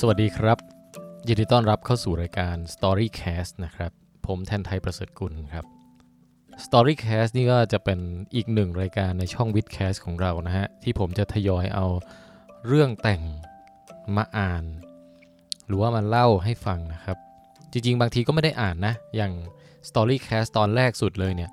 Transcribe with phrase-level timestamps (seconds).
[0.00, 0.58] สวัสดีครับ
[1.26, 3.90] ยินดีต้อนรับเข้าสู่รายการ Storycast นะครับ
[4.26, 5.64] ผมแทนไทยประเสริฐกุลครับ
[6.64, 7.98] Storycast นี่ก็จะเป็น
[8.34, 11.86] อีกหนึ่งรายการในช่อง w i t c a s t ของเรานะฮะ ที่ผมจะทยอยเอา
[12.66, 13.22] เรื่องแต่ง
[14.16, 14.64] มาอ่าน
[15.66, 17.16] หรือว่ามาเล่าให้ฟังนะครับ
[17.72, 19.32] จริงๆ บางทีก็ไม่ได้อ่านนะ อย่าง
[19.88, 21.50] Storycast ตอนแรกสุดเลยเนี่ย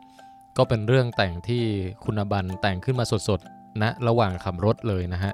[0.57, 1.63] ก็เป็นเรื่องแต่งที่
[2.03, 5.33] คุณบันแต่งขึ้นมาสดๆณนะระหว่างขับรถเลยนะฮะ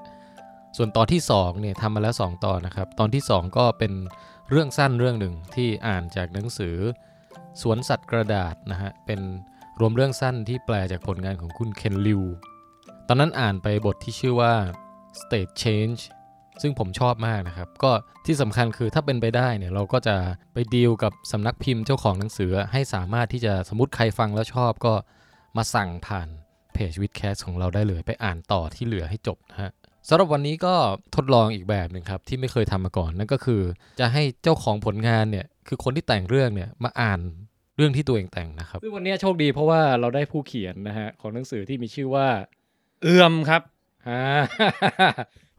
[0.78, 3.94] ส่วนตอนที่2เนี่ยทำมาแล้ว 2 ตอนนะครับ ตอนที่ 2 ก็เป็น
[4.50, 6.76] เรื่องสั้นเรื่องหนึ่งที่อ่านจากหนังสือ
[7.62, 9.20] สวนสัตว์กระดาษนะฮะ เป็น
[9.80, 12.24] รวมเรื่องสั้นที่แปลจากผลงานของคุณเคนลิว
[13.08, 14.54] ตอนนั้นอ่านไปบทที่ชื่อว่า
[15.22, 16.00] State Change
[16.62, 17.92] ซึ่งผมชอบมากนะครับ ก็
[18.26, 20.16] ที่สำคัญคือถ้าเป็นไปได้เนี่ยเราก็จะ
[20.54, 24.94] ไปดีลกับสำนักพิมพ์เจ้าของหนังสือ ให้สามารถที่จะสมมติใครฟังแล้วชอบก็
[25.58, 26.28] มาสั่งผ่าน
[26.74, 29.72] เพจวิดแคสของเราได้เลย ไปอ่านต่อที่เหลือให้จบนะฮะ
[30.10, 30.74] สำหรับวันนี้ก็
[31.16, 33.62] ทดลองอีกแบบหนึ่งครับที่ไม่เคยทำมาก่อนนั่นก็คือ
[34.00, 37.20] จะให้เจ้าของผลงานเนี่ยคือคนที่แต่งเรื่องเนี่ยมาอ่าน
[37.78, 42.28] เรื่องที่ตัวเองแต่งนะครับซึ่งวันนี้โชคดีเพราะว่าเราได้ผู้เขียนนะฮะของหนังสือที่มีชื่อว่า
[43.04, 43.62] เอื้อมครับ
[44.08, 44.22] อ่า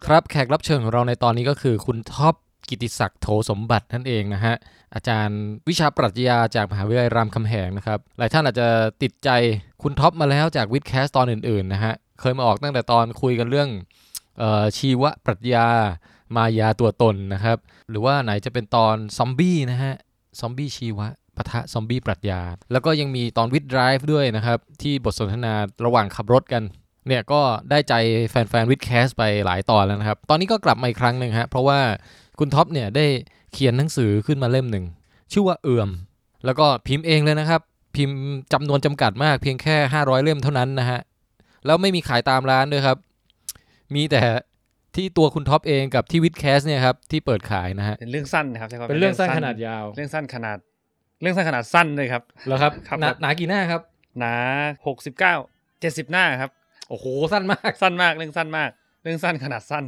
[0.06, 2.34] ครับแขกรับเชิญของเราในตอนนี้ก็คือคุณท็อป
[2.68, 4.54] กิติศักดิ์โถสมบัตินั่นเองนะฮะ
[4.94, 8.68] อาจารย์วิชาปรัชญาจากมหาวิทยาลัยรามคำแหงนะครับหลายท่านอาจจะ
[9.02, 9.30] ติดใจ
[9.82, 14.09] คุณท็อปมาแล้วจาก WiTcast ตอนอื่นๆนะฮะเคยมาออกตั้งแต่ตอนคุยกันเรื่องเออ
[14.76, 15.66] ชีวปรัชญา
[16.36, 17.58] มายาตัวตนนะครับ
[17.90, 19.94] หรือว่าไหนจะเป็นตอนซอมบี้นะฮะ
[20.40, 22.40] ซอมบี้ชีวะปะทะซอมบี้ปรัชญา
[22.72, 26.62] แล้วก็ยังมีตอน WiTdrive ด้วยนะครับ ที่บทสนทนาระหว่างขับรถกัน
[27.08, 27.94] เนี่ยก็ได้ใจ
[28.30, 31.80] แฟนๆ WiTcast ไปหลายตอนแล้วนะครับ ตอนนี้ก็กลับมาอีกครั้งหนึ่งฮะเพราะว่า
[32.38, 33.06] คุณท็อปเนี่ยได้
[33.52, 34.84] เขียนหนังสือขึ้นมาเล่มหนึ่ง
[35.32, 35.90] ชื่อว่าเอื่อม
[36.44, 37.60] แล้วก็พิมพ์เองเลยนะครับ
[37.96, 38.18] พิมพ์
[38.52, 41.00] จำนวนจำกัดมากเพียงแค่ 500 เล่มเท่านั้นนะฮะ
[41.66, 42.96] แล้วไม่มีขายตามร้านด้วยครับ
[43.94, 44.22] มีแต่
[44.96, 50.58] ที่ตัวคุณท็อปเองกับที่วิดแคสเนี่ยครับที่เปิดขายนะฮะเป็นเรื่องสั้นนะครับใช่ครับเป็นเรื่องสั้นขนาดยาว เรื่องสั้นขนาด
[51.22, 53.80] เรื่องสั้นขนาดสั้นเลยครับแล้วครับครับหนาหนากี่หน้าครับ
[54.18, 54.34] หนา
[54.86, 55.34] หกสิบเก้า
[55.80, 56.50] เจ็ดสิบหน้าครับ
[56.88, 58.70] โอ้โหสั้นมากสั้นมากเรื่องสั้นมาก
[59.02, 59.84] เรื่องสั้นขนาดสั้น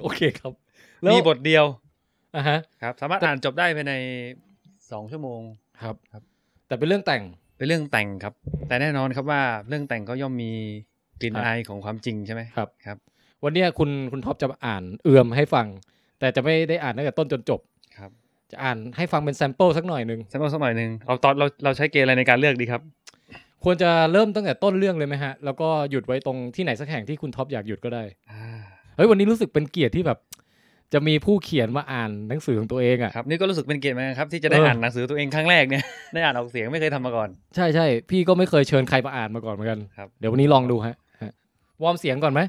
[0.00, 0.52] โอเคครับ
[1.02, 1.64] แล้วมีบทเดียว
[2.36, 3.94] อะฮะครับ สามารถอ่านจบได้ภายใน
[4.90, 5.40] สองชั่วโมง
[5.82, 6.22] ครับครับ
[6.66, 7.22] แต่เป็นเรื่องแต่ง
[7.56, 8.34] เป็นเรื่องแต่งครับ
[8.68, 10.52] แต่แน่นอนครับว่าเรื่องแต่งก็ย่อมมี
[11.22, 12.96] กลิ่นครับอายของความจริงใช่ไหมครับครับ
[13.44, 15.66] วันเนี้ยคุณคุณท็อปจะอ่านเอือมให้ฟัง
[16.20, 17.60] แต่จะไม่ได้อ่านตั้งแต่ต้นจนจบ
[17.98, 18.10] ครับ
[18.50, 22.82] จะอ่านให้ฟังเป็น sample สักหน่อยหนึ่งสักสักหน่อยหนึ่งเอาตอนเราเราใช้เกณฑ์อะไรในการเลือกดีครับ
[23.64, 28.42] ควรจะเริ่มตั้งแต่ต้นเรื่องเลยไหมฮะ แล้วก็หยุดไว้ตรงที่ไหนสักแห่งที่คุณท็อปอยากหยุดก็ได้อ่า
[28.96, 30.18] เฮ้ยวันนี้รู้สึกเป็นเกียรติที่แบบ
[30.92, 40.96] จะมีผู้เขียนมาอ่านหนังสือของตัวเองอะครับนี่ก็รู้สึกเป็นเกียรติเหมือนกันครับที่จะได้เอออ่อ่านหนังสือตัวเองครั้งแรกเนี่ยได้อ่านออกเสียงไม่เคยทำมาก่อน ใช่ใช่พี่ก็ไม่เคยเชิญใครมาอ่านมาก่อนเหมือนกันครับเดี๋ยววันนี้ลองดูฮะฮะ
[41.82, 42.40] วอร์มเสียงก่อนไหม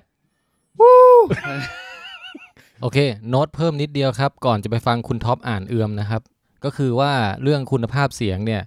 [2.82, 2.98] โอเค
[3.30, 6.22] โน้ตเพิ่มนิดเดียวครับ ก่อนจะไปฟังคุณท็อปอ่านเอือมนะครับ
[6.64, 8.62] ก็คือว่าเรื่องคุณภาพเสียงเนี่ย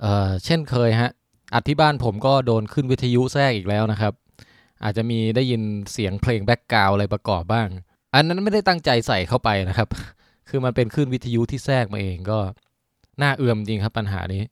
[0.00, 1.10] เเช่นเคยฮะ
[1.54, 4.12] อัดที่บ้านผมก็โดนขึ้นวิทยุแทรกอีกแล้วนะครับ
[4.84, 5.62] อาจจะมีได้ยิน
[5.92, 7.68] เสียงเพลง background อะไรประกอบบ้าง
[8.14, 9.88] อันนั้นไม่ได้ตั้งใจใส่เข้าไปนะครับ
[10.48, 12.38] คือมันเป็นคลื่นวิทยุที่แทรกมาเองก็
[13.22, 14.42] น่าเอือมจริงครับปัญหานี้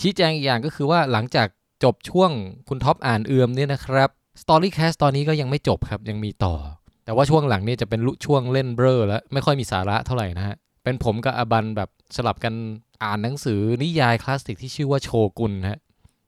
[0.00, 1.48] ชี้แจงอีกอย่างก็คือว่าหลังจาก
[1.84, 2.30] จบช่วง
[2.68, 4.10] คุณท็อปอ่านเอือมเนี่ยนะครับ
[4.42, 6.54] Storycast ตอนนี้ก็ยังไม่จบครับยังมีต่อ
[7.04, 12.54] แต่ว่าช่วงหลังนี่จะเป็นลุช่วงเล่นเบลอแล้วไม่ค่อยมีสาระเท่าไหร่นะฮะเป็นผมกับอบันแบบสลับกัน
[13.02, 15.78] อ่านหนังสือนิยายคลาสสิกที่ชื่อว่าโชกุนฮะ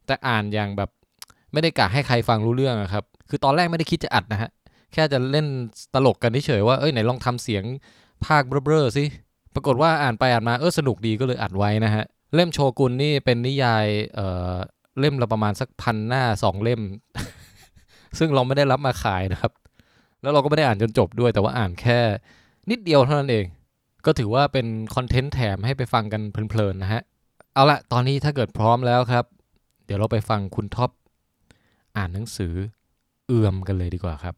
[0.06, 0.90] แต่อ่านอย่างแบบ
[1.52, 4.50] ไม่ได้กะให้ใครฟังรู้เรื่องครับคือตอนแรกไม่ได้คิดจะอัดนะฮะ
[4.92, 5.46] แค่จะเล่น
[5.94, 7.64] ตลกกันเฉยๆว่าเอ้ยไหนลองทำเสียง
[8.26, 9.04] ภาคเบลอๆสิ
[9.54, 12.04] ปรากฏว่าอ่านไปอ่านมาเออสนุกดีก็เลยอัดไว้นะฮะ
[12.34, 14.54] เล่มโชกุนนี่เป็นนิยายเอ่อ
[15.00, 16.80] เล่มละประมาณสักพันหน้าสองเล่ม
[18.18, 19.52] ซึ่งเราไม่ได้รับมาขายนะครับ
[20.22, 21.98] แล้วเราก็ไม่ได้อ่านจนจบด้วย แต่ว่าอ่านแค่
[22.70, 23.44] นิดเดียวเท่านั้นเอง
[24.06, 27.02] ก็ถือว่าเป็นคอนเทนต์แถมให้ไปฟังกันเพลินๆนะฮะ
[27.54, 29.24] เอาละตอนนี้ถ้าเกิดพร้อมแล้วครับ
[29.84, 30.90] เดี๋ยวเราไปฟังคุณท็อป
[31.96, 32.54] อ่านหนังสือ
[33.26, 34.34] เอื่อมกันเลยดีกว่าครับ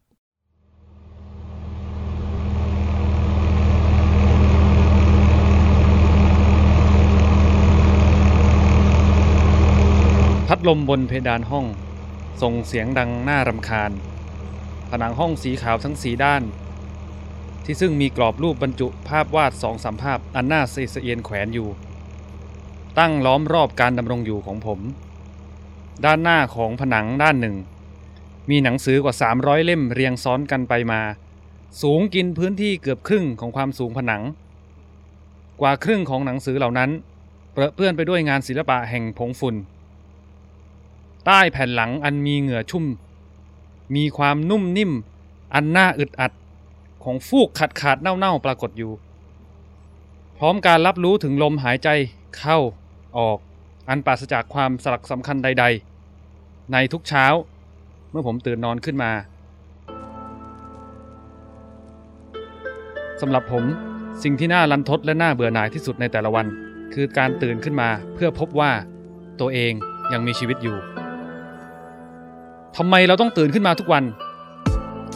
[10.47, 11.65] พัดลมบนเพดานห้อง
[12.41, 13.91] ส่งเสียงดังน่ารำคาญ
[14.89, 16.43] ผนังห้องสีขาวทั้งสีด้าน
[17.65, 21.69] ที่ซึ่งมีกรอบรูปบรรจุภาพวาดสองสามภาพอันน่าเสเอียนแขวนอยู่
[22.99, 24.79] ตั้งล้อมรอบการดำรงอยู่ของผม
[26.05, 27.55] ด้านหน้าของผนังด้านหนึ่ง
[28.49, 31.01] มีหนังสือกว่า 300 เล่มเรียงซ้อนกันไปมา
[31.81, 34.21] สูงกินพื้นที่เกือบครึ่งของความสูงผนัง
[35.61, 36.89] กว่าครึ่งของหนังสือเหล่านั้น
[37.53, 39.55] เปรอะเปื้อนไปด้วยงานศิลปะแห่งผงฝุ่น
[41.25, 42.85] ใต้แผ่นหลังอันมีเหงื่อชุ่ม
[43.95, 44.91] มีความนุ่มนิ่ม
[45.53, 46.31] อันน่าอึดอัด
[47.03, 48.91] ของฟูกขาดขาดเน่าๆปรากฏอยู่
[50.37, 51.89] พร้อมการรับรู้ถึงลมหายใจ
[52.37, 52.57] เข้า
[53.17, 53.37] ออก
[53.89, 55.65] อันปราศจากความสลักสำคัญใด
[56.17, 57.25] ๆ ในทุกเช้า
[58.11, 59.11] เมื่อผมตื่นนอนขึ้นมา
[63.21, 63.63] สำหรับผม
[64.23, 66.47] สิ่งที่น่ารันทดและน่าเบื่อหน่ายที่สุดในแต่ละวัน
[66.93, 68.71] คือการตื่นขึ้นมาเพื่อพบว่า
[69.39, 69.73] ตัวเอง
[70.13, 70.77] ยังมีชีวิตอยู่
[72.77, 74.03] ทำไมเราต้องตื่นขึ้นมาทุกวัน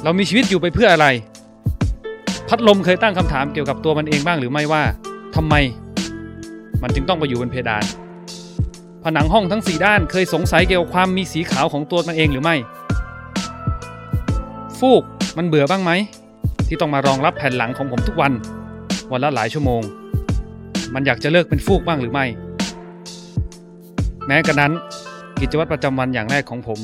[0.04, 1.08] เรามีชีวิตอยู่ไปเพื่ออะไร
[2.48, 4.84] พัดลมเคยตั้งคำถามเกี่ยวกับตัวมันเองบ้างหรือไม่ว่า
[5.36, 5.56] ทำไม
[6.82, 7.84] มันจึงต้องไปอยู่บนเพดาน
[9.04, 12.56] ผนังห้องทั้งสี่ด้านเคยสงสัยเกี่ยวกับความมีสีขาวของตัวมันเองหรือไม่
[14.80, 15.04] ฟูก
[15.38, 15.92] มันเบื่อบ้างไหม
[16.68, 18.32] ที่ต้องมารองรับแผ่นหลังของผมทุกวัน
[19.12, 19.82] วันละหลายชั่วโมง
[20.94, 22.26] มันอยากจะเลิกเป็นฟูกบ้างหรือไม่
[24.28, 24.72] แม้กระนั้น
[25.40, 26.80] กิจวัตรประจำวันอย่างแรกของผม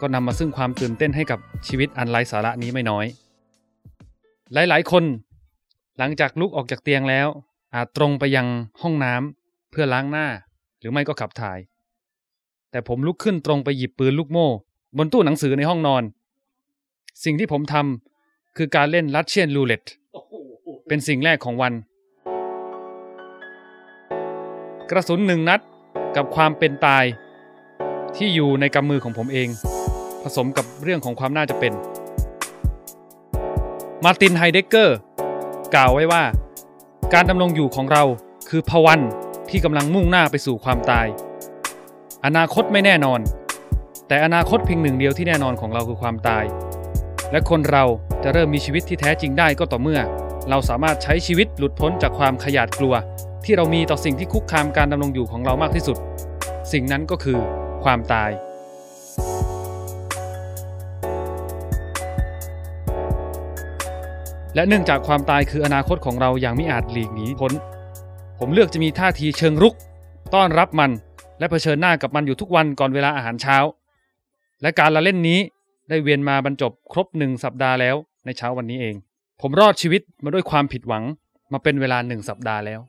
[0.00, 3.06] ก็นำมาซึ่งความตื่นเต้นให้กับชีวิตอันไร้สาระนี้ไม่น้อย
[4.52, 5.04] หลายๆ คน
[5.98, 7.28] หลังจากลุกออกจากเตียงแล้ว
[7.74, 8.46] อาจตรงไปยัง
[8.82, 10.26] ห้องน้ำเพื่อล้างหน้า
[10.78, 11.58] หรือไม่ก็ขับถ่าย
[12.70, 14.48] แต่ผมลุกขึ้นตรงไปหยิบปืนลูกโม่
[14.96, 16.02] บนตู้หนังสือในห้องนอน
[17.24, 19.82] สิ่งที่ผมทำคือการเล่นรัสเชียนรูเล็ต
[20.88, 21.72] เป็นสิ่งแรกของวัน
[24.90, 25.60] กระสุนหนึ่งนัด
[26.16, 27.04] กับความเป็นตาย
[28.16, 29.48] ที่อยู่ในกำมือของผมเอง
[30.24, 31.72] ผสมกับเรื่องของความน่าจะเป็น
[34.04, 34.98] มาร์ตินไฮเดกเกอร์
[35.74, 36.22] กล่าวไว้ว่า
[37.14, 38.02] การดำรงอยู่ของเรา
[38.48, 39.00] คือพวัน
[39.50, 41.06] ที่กำลังมุ่งหน้าไปสู่ความตาย
[42.24, 43.20] อนาคตไม่แน่นอน
[44.08, 46.44] แต่อนาคตเพียงหนึ่งเดียวที่แน่นอนของเราคือความตาย
[47.32, 47.84] และคนเรา
[48.22, 50.00] จะเริ่มมีชีวิตที่แท้จริงได้ก็ต่อเมื่อ
[50.50, 52.94] เราสามารถใช้ชีวิตหลุดพ้นจากความขยาดกลัว
[53.44, 55.96] ที่เรามีต่อสิ่งที่คุกคามการดำรงอยู่ของเรามากที่สุด
[56.72, 57.38] สิ่งนั้นก็คือ
[57.84, 58.30] ความตาย
[64.58, 67.52] และเนื่องจากความตายคืออนาคตของเราอย่างไม่อาจหลีกหนีพ้น
[68.38, 69.74] ผมเลือกจะมีท่าทีเชิงรุก
[70.34, 70.90] ต้อนรับมัน
[71.38, 73.56] และเผชิญหน้ากับมันอยู่ทุกวันก่อนเวลาอาหารเช้า
[74.62, 75.38] และการละเล่นนี้
[75.88, 78.94] ได้เวียนมาบรรจบครบหนึ่งสัปดาห์แล้วในเช้าวันนี้เอง
[79.40, 81.04] ผมรอดชีวิตมาด้วยความผิดหวัง
[81.52, 82.80] มาเป็นเวลาหนึ่งสัปดาห์แล้ว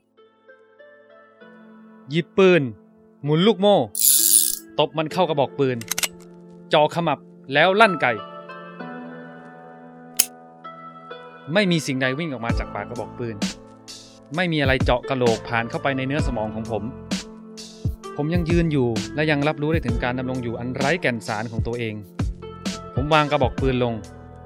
[2.10, 2.62] หยิบปืน
[3.24, 3.78] หมุนลูกโม่
[4.78, 5.76] ตบมันเข้ากระบอกปืน
[6.72, 7.18] จอขมับ
[7.54, 8.12] แล้วลั่นไก่
[11.54, 13.36] ไม่มีสิ่งใดวิ่งออกมาจากปากกระบอกปืน
[14.36, 16.82] ไม่มีอะไรเจาะกระโหลกผ่านเข้าไปในเนื้อสมองของผม
[18.16, 21.94] ผมยังยืนอยู่และยังรับรู้ได้ถึงการดำรงอยู่อันไร้แก่นสารของตัวเอง
[22.94, 23.94] ผมวางกระบอกปืนลง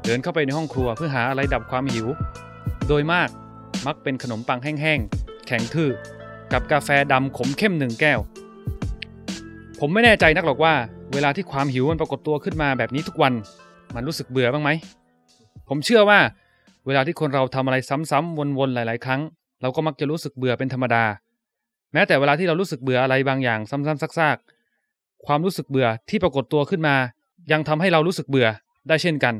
[0.04, 2.06] เดินเข้าไปในห้องครัวเพื่อหาอะไรดับความหิว
[2.88, 3.28] โดยมาก
[3.86, 5.90] มักเป็นขนมปังแห้งๆ แข็งทื่อ
[6.52, 8.20] กับกาแฟดำขมเข้มหนึ่งแก้ว
[9.80, 10.74] ผมไม่แน่ใจนักหรอกว่า
[11.12, 13.32] เวลาที่ความหิวมันปรากฏตัวขึ้นมาแบบนี้ทุกวัน
[13.94, 14.70] มันรู้สึกเบื่อบ้างไหม
[15.68, 16.18] ผมเชื่อว่า
[16.86, 19.20] เวลาที่คนเราทำอะไรซ้ำๆวนๆหลาย ๆ ครั้ง
[19.62, 21.04] เราก็มักจะรู้สึกเบื่อเป็นธรรมดา
[21.92, 26.96] แม้แต่เวลาที่เรารู้สึกเบื่ออะไรบางอย่างซ้ำๆซากๆ ความรู้สึกเบื่อที่ปรากฏตัวขึ้นมา
[27.52, 28.48] ยังทำให้เรารู้สึกเบื่อ
[28.88, 29.34] ได้เช่นกัน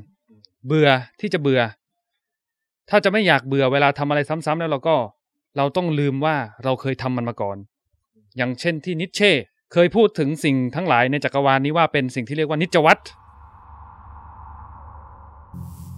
[0.67, 0.89] เบื่อ
[1.21, 1.61] ที่จะเบื่อ
[2.91, 4.97] ถ้าจะไม่อยากเบื่อเวลาทำอะไรซ้ำๆแล้วเราก็
[5.57, 7.57] เราต้องลืมว่าเราเคยทำมันมาก่อน
[8.37, 9.33] อย่างเช่นที่นิเช่
[9.73, 13.03] เคยพูดถึงสิ่งทั้งหลายในจักรวาลนี้ว่าเป็นสิ่งที่เรียกว่านิจวัตร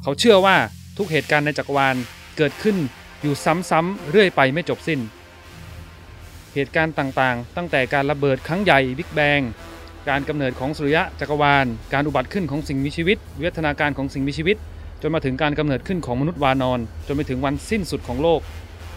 [0.02, 0.56] เขาเชื่อว่า
[0.96, 1.96] ทุกเหตุการณ์ในจักรวาล
[2.36, 2.76] เกิดขึ้น
[3.22, 3.34] อยู่
[3.70, 5.00] ซ้ำๆเรื่อยไปไม่จบสิ้น
[6.54, 9.40] เหตุการณ์ต่างๆ ตั้งแต่การระเบิดครั้งใหญ่บิ๊กแบง
[10.08, 14.56] การกำเนิดของสุริยะจักรวาล การอุบัติขึ้นของสิ่งมีชีวิต วิวัฒนาการของสิ่งมีชีวิต
[15.02, 18.40] จนมาถึงการกำเนิดขึ้นของมนุษย์วานอน จนไปถึงวันสิ้นสุดของโลก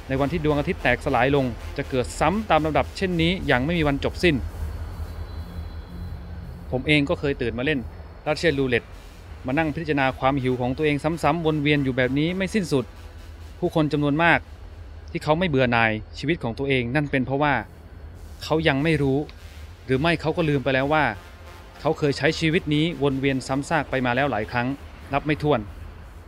[0.08, 1.46] ในวันที่ดวงอาทิตย์แตกสลายลง
[1.78, 4.36] จะเกิดซ้ำตามลำดับเช่นนี้อย่างไม่มีวันจบสิ้น
[6.72, 7.80] ผมเองก็เคยตื่นมาเล่น
[8.28, 8.84] รัสเชียนรูเล็ต
[9.46, 12.86] มานั่งพิจารณาความหิวของตัวเองซ้ำๆวนเวียนอยู่แบบนี้ไม่สิ้นสุด
[13.60, 14.40] ผู้คนจำนวนมาก
[15.12, 17.54] ที่เขาไม่เบื่อหน่ายชีวิตของตัวเองนั่นเป็นเพราะว่า
[18.44, 19.18] เขายังไม่รู้
[19.86, 21.04] หรือไม่เขาก็ลืมไปแล้วว่า
[21.80, 24.68] เขาเคยใช้ชีวิตนี้วนเวียนซ้ำซากไปมาแล้วหลายครั้ง
[25.14, 25.60] นับไม่ถ้วน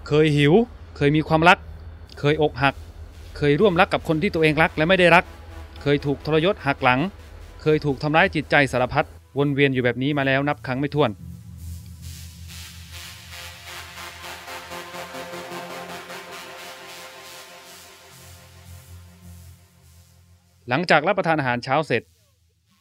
[0.07, 0.53] เคยหิว
[0.97, 1.57] เคยมีความรัก
[2.19, 2.75] เคยอกหัก
[3.37, 5.23] เคยร่วมรักกับคนที่ตัวเองรักและไม่ได้รัก
[5.81, 6.99] เคยถูกทรยศหักหลัง
[7.61, 11.09] เคยถูกทำร้ายจิตใจสารพัดวนเวียนอยู่แบบนี้มาแล้วนับครั้งไม่ถ้วน
[20.73, 22.03] หลังจากรับประทานอาหารเช้าเสร็จ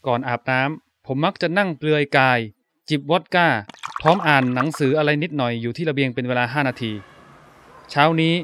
[0.06, 2.38] ก่อนอาบน้ำผมมักจะนั่งเปลือยกาย
[2.88, 3.48] จิบวอดก้า
[4.00, 6.92] พร้อมอ่านหนังสืออะไรนิดหน่อยอยู่ที่ระเบียงเป็นเวลา5นาที
[7.90, 8.34] เช้านี้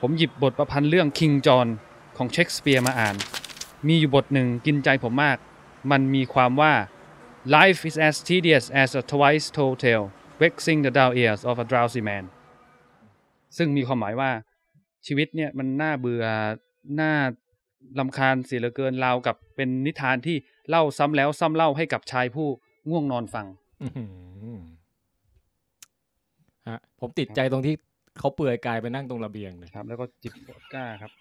[0.00, 1.66] ผมหยิบบทประพันธ์เรื่องคิงจอน
[2.16, 3.16] ของเชคสเปียร์มาอ่าน
[3.86, 5.38] มีอยู่บทหนึ่งกินใจผมมาก
[5.90, 6.72] มันมีความว่า
[7.56, 10.06] Life is as tedious as a twice told tale
[10.40, 12.24] vexing the dull ears of a drowsy man
[13.56, 14.30] ซึ่งมีความหมายว่า
[15.06, 16.24] ชีวิตเนี่ยมันน่าเบื่อ
[17.00, 17.12] น่า
[17.98, 20.36] ลำคาญเสียเหลือเกินราวกับเป็นนิทานที่
[20.68, 22.48] เล่าซ้ำแล้วซ้ำเล่าให้กับชายผู้
[22.90, 23.46] ง่วงนอนฟัง
[23.82, 24.04] อื้อหื
[24.56, 24.58] อ
[26.68, 27.74] ฮะผมติดใจตรงที่
[28.18, 31.12] เขาเปลือยกายไปนั่งตรงระเบียงเนี่ยครับ แล้วก็จิบวอดก้าครับ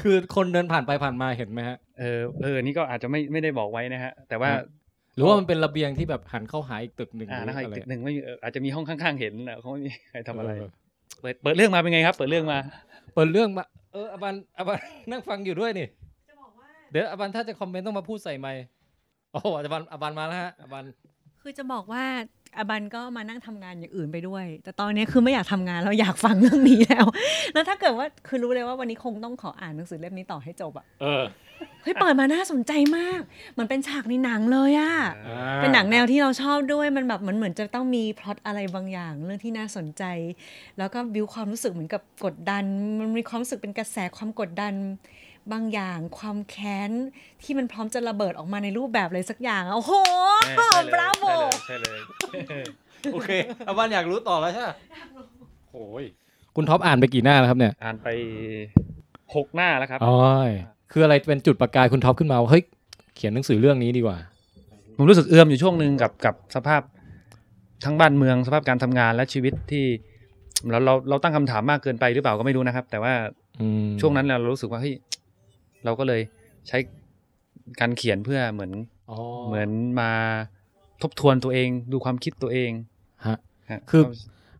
[0.00, 4.66] คือคนเดินผ่านไปผ่านมาเห็นไหมฮะเออเออนี่ก็อาจจะไม่ไม่ได้บอกไว้นะฮะ แต่ว่าครับ
[5.14, 10.70] หรือว่ามันเป็นระเบียงที่แบบหันเข้าหาอีกตึกหนึ่งอ่าหนะรืครับออีอะกไรตึกหนึ่งไม่มีเอออาจจะมีห้องข้างๆเห็นนะเขาไม่มีใครทำอะไรเออ
[11.20, 12.58] เปิดเปิดเรื่องมาเป็นไงครับ เปิดเรื่องมา
[13.14, 14.78] เปิดเรื่องมาเอออบันอบัน
[15.10, 15.86] นั่งฟังอยู่ด้วยนี่
[16.90, 18.62] เดี๋ยวอบันถ้าจะคอมเมนต์ต้องมาพูดใส่ไมค์
[19.32, 20.84] โอ้โหอบันอบันมาแล้วฮะอบัน
[21.40, 22.04] คือจะบอกว่า
[22.58, 27.06] อบันก็มานั่งทำงานอย่างอื่นไปด้วย แต่ตอนนี้คือไม่อยากทำงานแล้วอยากฟังเรื่องนี้แล้ว
[27.54, 31.24] แล้วถ้าเกิดว่าคือรู้เลยว่าวันนี้คงต้องขออ่านหนังสือเล่มนี้ต่อให้จบอะเออ
[31.82, 33.20] เฮ้ยเปิดมาน่าสนใจมาก
[33.52, 34.94] เหมือนเป็นฉากในหนังเลยอะ
[35.58, 40.02] เป็นหนังแนวที่เราชอบด้วยมันแบบเหมือนเหมือนจะต้องมีพล็อตอะไรบางอย่าง เรื่องที่น่าสนใจ
[40.78, 42.64] แล้วก็บิวความรู้สึกเหมือนกับกดดัน
[42.98, 44.74] มันมีความรู้สึกเป็นกระแสความกดดัน
[45.52, 46.90] บางอย่างความแค้น
[47.42, 49.92] ที่มันพร้อมจะระเบิดออกมาในรูปแบบอะไรสักอย่างอะโอ้โห
[50.94, 51.24] บราโว
[51.66, 51.98] ใช่เลย
[53.12, 53.30] โอเค
[53.68, 54.70] อบันอยากรู้ต่อแล้วใช่ไหม
[55.72, 56.04] โอ้ย
[56.56, 58.08] คุณท็อปอ่านไปกี่หน้าแล้วครับเนี่ย อ่านไป
[59.34, 60.50] หกหน้าแล้วครับอ๋อย
[60.92, 62.64] คืออะไรเป็นจุดประกายคุณท็อปขึ้นมาว่าเฮ้ย
[63.16, 64.18] เขียนหนังสือเรื่องนี้ดีกว่า
[64.96, 66.82] ผมรู้สึกเอื้อมอยู่ช่วงหนึ่งกับกับสภาพ
[67.84, 69.84] ทั้งบ้านเมืองสภาพการทำงานและชีวิตที่
[70.70, 73.12] เราเราเราตั้งคำถามมากเกินไปหรือเปล่าก็ไม่รู้นะครับ แต่ว่า
[73.60, 74.94] อืมช่วงนั้นเรารู้สึกว่าเฮ้ย
[75.84, 76.20] เราก็เลย
[76.68, 76.78] ใช้
[77.80, 78.72] การเขียนเพื่อเหมือน
[79.10, 79.16] อ๋อ
[79.46, 79.68] เหมือน
[80.00, 80.10] มา
[81.02, 82.70] ทบทวนตัวเองดูความคิดตัวเอง
[83.26, 83.36] ฮะ
[83.70, 84.02] ฮะคือ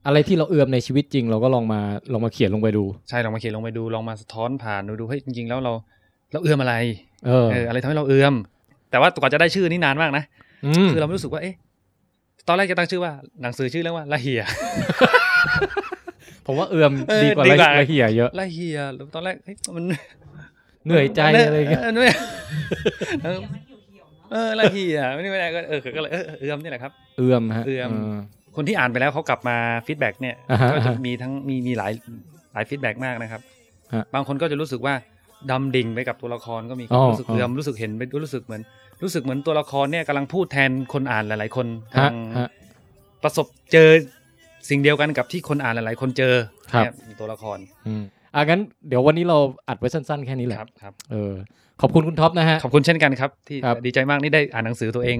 [0.07, 1.81] อะไรที่เราเอือมในชีวิตจริง เราก็ลองมา
[2.13, 5.73] ลองมาเขียนลงไปดู ใช่ลองมาเขียนลงไปดูลองมาสะท้อนผ่านดูดูเฮ้ยจริงๆแล้วเรา
[6.33, 6.75] เราเอื้อมอะไร
[7.27, 8.35] เออเอออะไรทำให้เราเอื้อม
[8.91, 10.25] แต่ว่าก่อนจะได้ชื่อนี่นานมากนะ
[10.65, 11.55] อืมคือเราไม่รู้สึกว่าเอ๊ะ
[12.49, 14.43] ตอนแรกจะตั้งชื่อว่าหนังสือชื่อเรื่องว่าละเหี่ย
[16.47, 19.85] ผมว่าเอือมเออดีกว่าดีกว่าละเหี่ยเยอะละเหี่ยแล้วตอนแรกเฮ้ยมัน
[20.89, 22.13] เหนื่อยใจอะไรอย่างเงี้ยเออเหนื่อย
[23.23, 23.39] เออ
[24.33, 27.93] เออละเหี่ยไม่ได้ไม่ได้ก็เออก็เลยเออเอือมนี่แหละครับ เอือมฮะเอือม
[28.57, 31.93] คนที่อ่านไปแล้วเขากลับมา feedback เนี่ยอ่าฮะก็จะมีทั้งมีมีหลาย
[32.53, 33.41] หลาย feedback มากนะครับ
[33.95, 34.95] ฮะบางคนก็จะรู้สึกว่า
[35.51, 38.63] ดำดิ่งไปกับตัวละครก็มีอ๋อรู้สึกเอือมรู้สึกเห็นไปรู้สึกเหมือน
[39.03, 41.67] รู้สึกเหมือนตัวละครเนี่ยกำลังพูดแทนคนอ่านหลาย ๆ คน
[41.97, 42.49] ฮะกำลังฮะ
[43.23, 43.89] ประสบเจอ
[44.69, 46.35] สิ่งเดียวกันกับที่คนอ่านหลาย ๆ คนเจอ
[46.73, 47.59] ครับเนี่ยมีตัวละคร
[48.35, 51.33] อืมอะงั้นเดี๋ยววันนี้เราอัดไว้สั้นๆ แค่นี้แหละครับครับเออ
[51.81, 55.19] ขอบคุณคุณท็อปนะฮะขอบคุณเช่นกันครับ ที่ครับดีใจมากนี่ได้อ่านหนังสือตัวเอง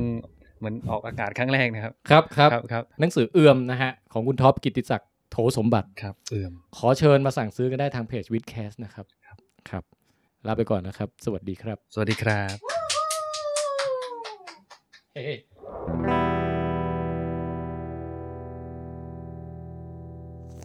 [0.59, 9.07] เหมือนออกอากาศครั้งแรกนะครับครับครับครับครับหนังสือเอือมนะฮะของคุณท็อปกิตติศักดิ์โถสมบัติครับเอือมขอเชิญมาสั่งซื้อกันได้ทางเพจ WiTcast นะครับ
[9.71, 9.83] ครับ
[10.47, 12.57] ลาไปก่อนนะครับ สวัสดีครับ สวัสดีครับ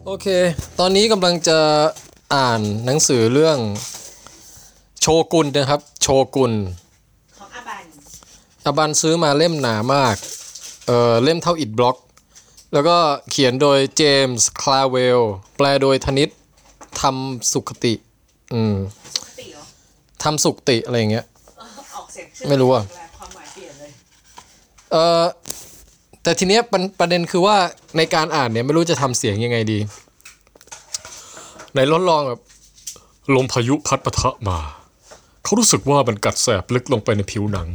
[0.06, 0.26] โอเค
[0.80, 1.58] ตอนนี้กำลังจะ
[2.34, 3.58] อ่านหนังสือเรื่อง
[5.00, 6.52] โชกุนนะครับ โชกุน
[7.38, 7.84] ของอาบัน
[8.66, 10.16] อาบันซื้อมาเล่มหนามาก
[10.86, 11.96] เออเล่มเท่าอิดบล็อก
[12.72, 12.96] แล้วก็
[13.30, 15.20] เขียนโดยเจมส์คลาเวล
[15.56, 16.28] แปลโดยธนิต
[17.00, 17.94] ทำสุขติ
[18.54, 18.76] อืม
[19.38, 19.62] ติเหรอ
[20.22, 21.24] ทำสุขติ อะไรอย่างเงี้ย
[21.94, 22.84] ออกเสียงชื่อไม่รู้อะ
[23.18, 23.90] ความหมายเปลี่ยนเลย
[24.92, 25.22] เออ
[26.22, 27.56] แต่ทีเนี้ยประประเด็นคือว่า
[27.96, 29.78] ในการอ่านเนี่ยไม่รู้จะทำเสียงยังไงดี
[31.74, 32.40] ไหนลองลองแบบ
[33.34, 34.58] ลมพายุพัดปะทะมา
[35.44, 37.68] เขารู้สึกว่ามันกัดแสบลึกลงไปในผิวหนัง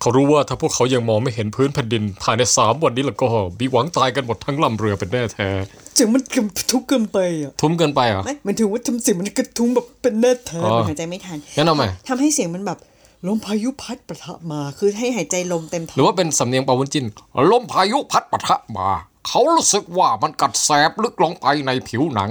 [0.00, 3.26] เขารู้ว่าถ้าพวกเขายังมองไม่เห็นพื้นแผ่นดินภายในสามวันนี้แล้วก็
[3.60, 5.48] มีหวังตายกันหมดทั้งลำเรือเป็นแน่แท้
[5.94, 12.78] เสียงมันกระทุ้งเกินไปอะทุ่มเกินไปเหรอไม่หมันถึงว่าทำเสียงมันกระทุ้งแบบเป็นแน่แท้อ๋อมันหายใจไม่ทันงั้นเอาใหม่ทำให้เสียงมันแบบ
[13.26, 17.06] ลมพายุพัดประทะมาคือให้หายใจลมเต็มท้หรือว่าเป็นสำเนียงปาวุ้นจิน
[17.50, 18.88] ลมพายุพัดปะทะมา
[19.26, 22.30] เขารู้สึกว่ามันกัดแสบลึกลงไปในผิวหนัง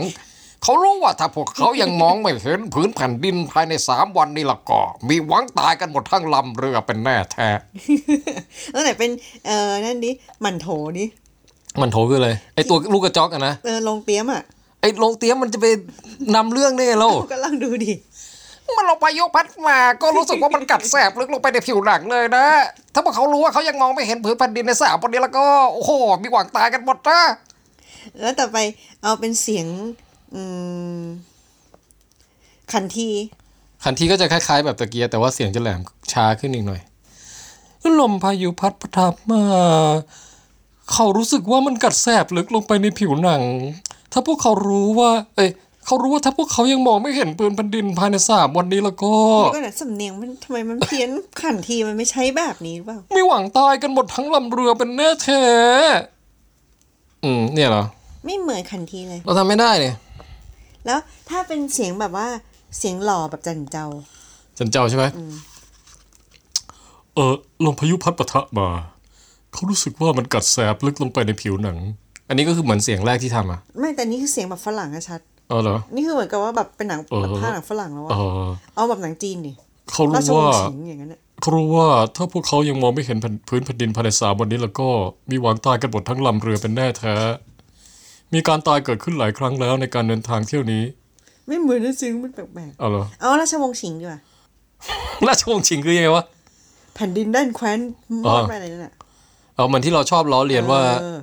[0.68, 7.50] เขารู้ว่าถ้าพวกเขายังมองไม่เห็นพื้นแผ่นดินภายในสามวันนี้ละก็ มีหวังตายกันหมดทั้งลำเรือเป็นแน่แท้
[8.72, 9.10] แล้วไหนเป็น
[9.46, 10.68] เอ่อนั่นดิหมันโถ
[10.98, 11.06] ดิ
[11.82, 14.44] มันโถคืออะไรไอตัวลูกกระจอกอะนะเออลงเตี้ยมอะ
[14.82, 15.68] ไอลงเตี้ยมมันจะไป
[16.36, 17.94] นำเรื่องได้ไงเราก็ลองดูดิ
[18.78, 22.46] มันลงพายุพัดมาก็รู้สึกว่ามันกัดแสบลึกลงไปในผิวหนังเลยนะ
[22.94, 25.92] ถ้าพวกเขารู้ว่าเขายังมองไม่เห็นพื้นแผ่นดินในสามวันนี้แล้วก็โอ้โห
[26.24, 27.22] มีหวังตายกันหมดนะ
[28.20, 28.58] แล้วต่อไป
[29.02, 29.68] เอาเป็นเสียง
[30.34, 30.44] อื
[31.00, 31.02] ม
[32.74, 33.10] ขันที
[33.84, 35.82] ขันทีก็จะคล้ายๆ แบบตะเกียแต่ว่าเสียงจะแหลม
[36.14, 36.82] ช้าขึ้นอีกหน่อย
[38.00, 39.44] ลมพายุพัดประทับมา
[40.92, 43.44] เขารู้สึกว่ามันกัดแสบลึกลงไปในผิวหนัง
[44.12, 45.50] ถ้าพวกเขารู้ว่า เอ้ย
[45.86, 49.14] เขารู้ว่าถ้าพวกเขายังมองไม่เห็นปืนแผ่นดินภายในสามวันนี้แล้วก็
[49.56, 51.10] ก็น่ะสำเนียงมันทำไมมันเพี้ยน
[51.42, 55.44] ขันทีมันไม่ใช้แบบนี้หรือเปล่ามีหวังตายกันหมดทั้งลำเรือเป็นแน่แท้
[57.24, 57.84] อืม เนี่ยเหรอ
[58.26, 59.96] ไม่เหมือนขันทีเลย เราทำไม่ได้เนี่ย
[60.86, 61.00] แล้ว
[61.30, 62.28] ถ้าเป็นเสียงแบบว่า
[62.78, 63.88] เสียงหล่อแบบจันเจ้า
[64.58, 65.06] จันเจ้าใช่ไหม
[67.16, 67.34] เออ
[67.66, 68.68] ลมพายุพัดปะทะมา
[69.54, 71.78] เขารู้สึกว่ามันกัดแสบลึกลงไปในผิวหนัง
[72.28, 79.54] อันนี้ก็คือเหมือนเสียงแรกที่ทำอะ ไม่แต่นี่คือเสียงแบบฝรั่งอะชัดเออเหรอ นี่คือเหมือนกับว่าแบบเป็นหนังเออแบบภาคหนังฝรั่งแล้วเออะอเอาแบบหนังจีนดิ
[79.92, 84.88] เขารารู้ชวงว่าศ์ฉิงอย่างนั้นอะเขารู้ว่าถ้าพวกเขายังมองไม่เห็นแผ่นพื้นแผ่นดินภายในสามวันนี้แล้วก็
[85.30, 87.16] มีหวังตายกันหมดทั้งลำเรือเป็นแน่แท้
[88.36, 90.84] มีการตายเกิดขึ้นหลายครั้งแล้วในการเดินทางเที่ยวนี้
[91.48, 94.20] ไม่เหมือนนะซิงมันแปลกเอาเหรอๆเอาราชวงศ์ฉิงดีกว่า
[95.28, 96.24] ราชวงศ์ชิงคือยังไงวะ
[96.96, 97.80] แผ่นดินด้านแคว้น
[98.26, 98.94] มอดไปอะไรนั่นแหละ
[99.56, 101.20] เอาเหมือนที่เราชอบล้อเลียนว่าเออ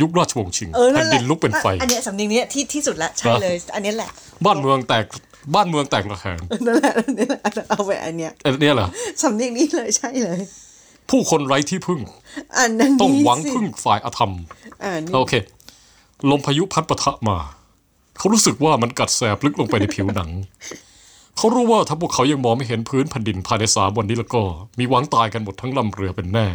[0.00, 4.10] ยุคราชวงศ์ชิงเออแผ่นั่นนแหละดินลุกเป็นไฟ อันเนี้ยสำเนียงเนี้ยที่ที่สุดละใช่เลย อันเนี้ยแหละ
[4.44, 5.04] บ้านเมืองแตก
[5.54, 8.88] บ้านเมืองแตกระแหงนั่นแหละอันเนี้ยแหละเอาไปอันเนี้ยเอ้ยเนี่ยเหรอ
[9.22, 10.40] สำเนียงนี้เลยใช่เลย
[11.10, 12.00] ผู้คนไร้ที่พึ่ง
[12.58, 14.32] อันนั้นต้องนี่หวังสิพึ่งฝ่ายอธรรม
[14.84, 15.32] อ่านี่โอเค
[16.30, 17.38] ลมพายุพัดปะทะมา
[18.18, 20.30] เขารู้สึกว่ามันกัดแสบลึกลงไปในผิวหนัง
[21.36, 24.42] เขารู้ว่าถ้าพวกเขายังมองไม่เห็นพื้นแผ่นดินภายในสามวันนี้แล้วก็
[24.78, 26.46] มีหวังตายกันหมดทั้งลำเรือเป็นแน่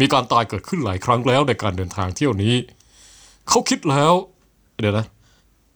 [0.00, 2.54] มีการตายเกิดขึ้นหลายครั้งแล้วในการเดินทางเที่ยวนี้
[3.48, 4.12] เขาคิดแล้ว
[4.80, 5.06] เดี๋ยวนะ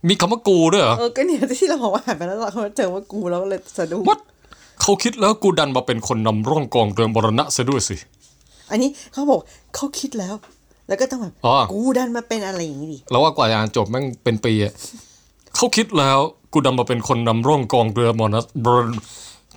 [0.09, 4.21] มีคำว่ากูด้วยเหรอเออก็เนี่ยที่เราบอกว่าหันไปแล้วเราเจอว่ากูแล้วก็เลยสะดุ้ง What?
[4.83, 7.97] เขาคิดแล้วกูดันมาเป็นคนนำร่องกองเรือมรณะซะด้วยสิ
[8.71, 9.41] อันนี้เขาบอก
[9.75, 10.35] เขาคิดแล้ว
[10.88, 14.72] แล้วก็ต้องแบบอ๋อกูดันมาเป็นอะไรอย่างนี้ดิเราว่ากว่าจะอ่านจบแม่งเป็นปีอะ
[15.56, 16.18] เขาคิดแล้ว
[16.52, 18.72] กูดันมาเป็นคนนำร่องกองเรือมรณะบร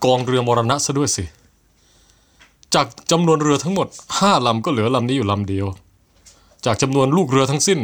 [0.05, 1.23] กองเรือมรณะซะด้วยสิ
[2.75, 3.87] จากจำนวนเรือทั้งหมด
[4.19, 5.67] ห้าลำก็เหลือลำนี้อยู่ลำเดียว
[6.65, 7.79] จากจำนวนลูกเรือทั้งสิ้น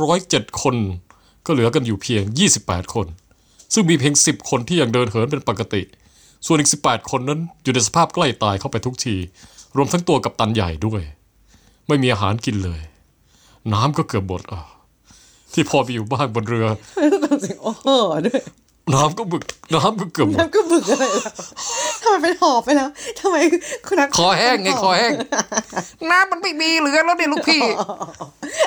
[0.00, 0.76] 307 คน
[1.46, 2.22] ก็เหลือกันอยู่เพียง
[2.58, 3.06] 28 คน
[3.74, 5.82] ซึ่งมีเพียง 10 คนที่ยังเดินเหินเป็นปกติ
[6.46, 9.16] ส่วนอีก 18 คนนั้นอยู่ในสภาพใกล้ตายเข้าไปทุกที
[9.76, 11.02] รวมทั้งตัวกับตันใหญ่ด้วย
[11.88, 12.80] ไม่มีอาหารกินเลย
[13.72, 14.60] น้ำก็เกือบหมดอะ
[15.52, 16.66] ที่พอมีอยู่บ้างบนเรือ
[17.24, 17.88] ต้องเสียงโอ้โห
[18.26, 18.40] ด้วย
[18.94, 19.42] น้ำก็บึก
[19.74, 21.32] น้ำก็เกือบหมดน้ำก็บึกอะไรแล้ว
[22.02, 23.36] ทำไมเป็นหอบไปแล้วทำไม
[23.86, 25.12] คุณนักคอแห้งไงคอแห้ง
[26.10, 27.62] น้ำมันไม่มีเหลือแล้วเนี่ยลูกพี่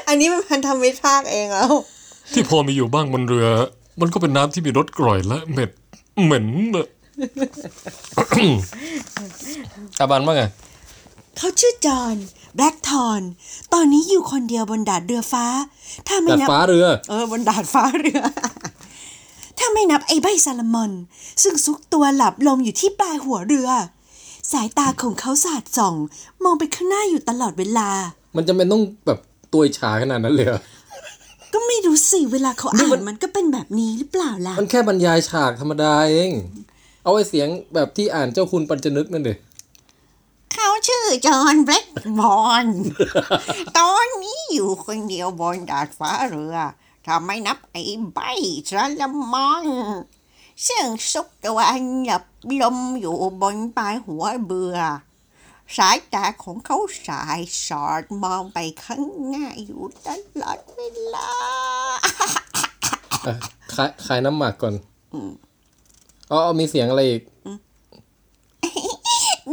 [0.08, 1.71] อันนี้มันพันธมิตรภาคเองแล้ว
[2.34, 3.47] ที่พอมีอยู่บ้างบนเรือ
[4.01, 5.71] มันก็เป็นน้ำที่มีรสกร่อยและเหม็ด
[6.23, 6.88] เหม็นเลย
[9.99, 10.43] อาบันว่าไง
[11.38, 12.15] เขาชื่อจอห์น
[12.55, 13.21] แบล็กทอน
[13.73, 15.45] ตอนนี้อยู่คนเดียวบนดาดเรือฟ้า
[16.07, 18.21] ถ้าไม่ดัดนับฟ้าเรือ เออบนดาดฟ้าเรือ
[19.57, 20.91] ถ้าไม่นับไอ้ใบซาลามอน
[21.43, 23.69] ซึ่งซุกตัวหลับลมอยู่ที่ปลายหัวเรือ
[24.51, 25.95] สายตาของเขาสาดส่อง
[26.43, 27.89] มองไปข้างหน้าอยู่ตลอดเวลา
[28.35, 29.19] มันจะเป็นต้องแบบ
[29.53, 30.62] ตัวฉาขนาดนั้นเลยเหรอ
[31.53, 36.31] ก็ไม่รู้สิเวลาเขาอ่านมันก็เป็นแบบนี้หรือเปล่าล่ะ มันแค่บรรยายฉากธรรมดาเอง
[37.03, 39.31] เอาไอ้เสียงแบบที่อ่านเจ้าคุณปัญจนึกนั่นเด
[40.60, 41.88] เขาชื่อจอห์นแบล็ก
[42.19, 42.67] บอล
[43.78, 46.56] ตอนนี้อยู่คนเดียวบนดาดฟ้าเรือ
[47.06, 47.82] ถ้าไม่นับไอ้
[48.13, 48.19] ใบ
[48.69, 49.65] ซาลามอน
[50.67, 51.60] ซึ่งซุกตัว
[52.06, 52.24] หลับ
[52.62, 54.78] ลมอยู่บนปลายหัวเบือ
[55.78, 60.08] สายตาของเขาสายสอดมองไปข้างหน้าอยู่ต
[60.41, 60.80] ลอดเว
[61.13, 61.32] ลา
[63.26, 63.34] อะ
[63.74, 64.76] คลายคลายน้ำหมักก่อน
[66.32, 67.22] อ๋อเอามีเสียงอะไรอีก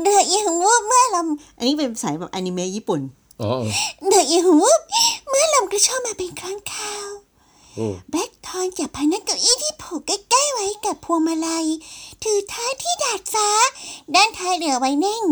[0.03, 1.29] เดือดยังวูบเมื่อลม
[1.59, 3.01] อันนี้เป็นสายแบบอนิเมะญี่ปุ่น
[3.43, 3.53] อ๋อ
[4.09, 4.81] เดือดยังวูบ
[5.29, 7.09] เมื่อลมกระโชกมาเป็นครั้งคราว
[7.75, 11.67] โอ้แบล็กทอนจับพนักเก้าอี้ที่ผูกใกล้ๆไว้กับพวงมาลัย
[12.23, 13.49] ถือท้ายที่ดาดฟ้า
[14.15, 15.25] ด้านท้ายเรือไว้แน่ง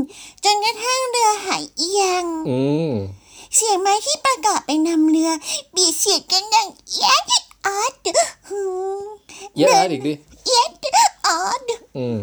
[0.45, 2.59] จนกระทั่งเรือหายเอียงอื
[2.91, 2.93] ม
[3.55, 5.31] เสียงไม้ที่ประกอบเป็นนำเรือ
[5.75, 7.25] บีดเสียดกันดังเอียด
[7.67, 7.93] ออด
[8.49, 8.61] ฮึ
[8.99, 9.01] ม
[9.57, 10.13] เยอะอะไรอีกดิ
[10.45, 10.71] เอียด
[11.27, 11.63] ออด
[11.99, 12.21] อืม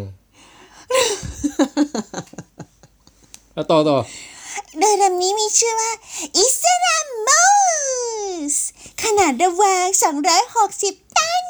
[3.53, 3.97] แล้วต่อต่อ
[4.77, 5.91] เรือลำนี้มีชื่อว่า
[6.37, 7.43] อิสรามมอ
[8.53, 8.55] ส
[9.03, 9.85] ขนาดระวาง
[10.51, 11.45] 260 ตัน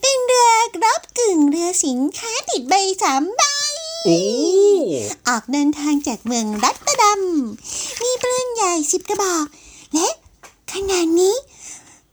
[0.00, 0.50] เป็นเรือ
[0.84, 3.42] รบกึ่งเรือสินค้าติดใบสามใบ
[4.06, 4.20] โอ้
[5.28, 7.22] ออกเดินทางจากเมืองรอตเตอร์ดัม
[8.02, 9.46] มีปืนใหญ่สิบกระบอก
[9.94, 10.08] และ
[10.72, 11.36] ขนาดนี้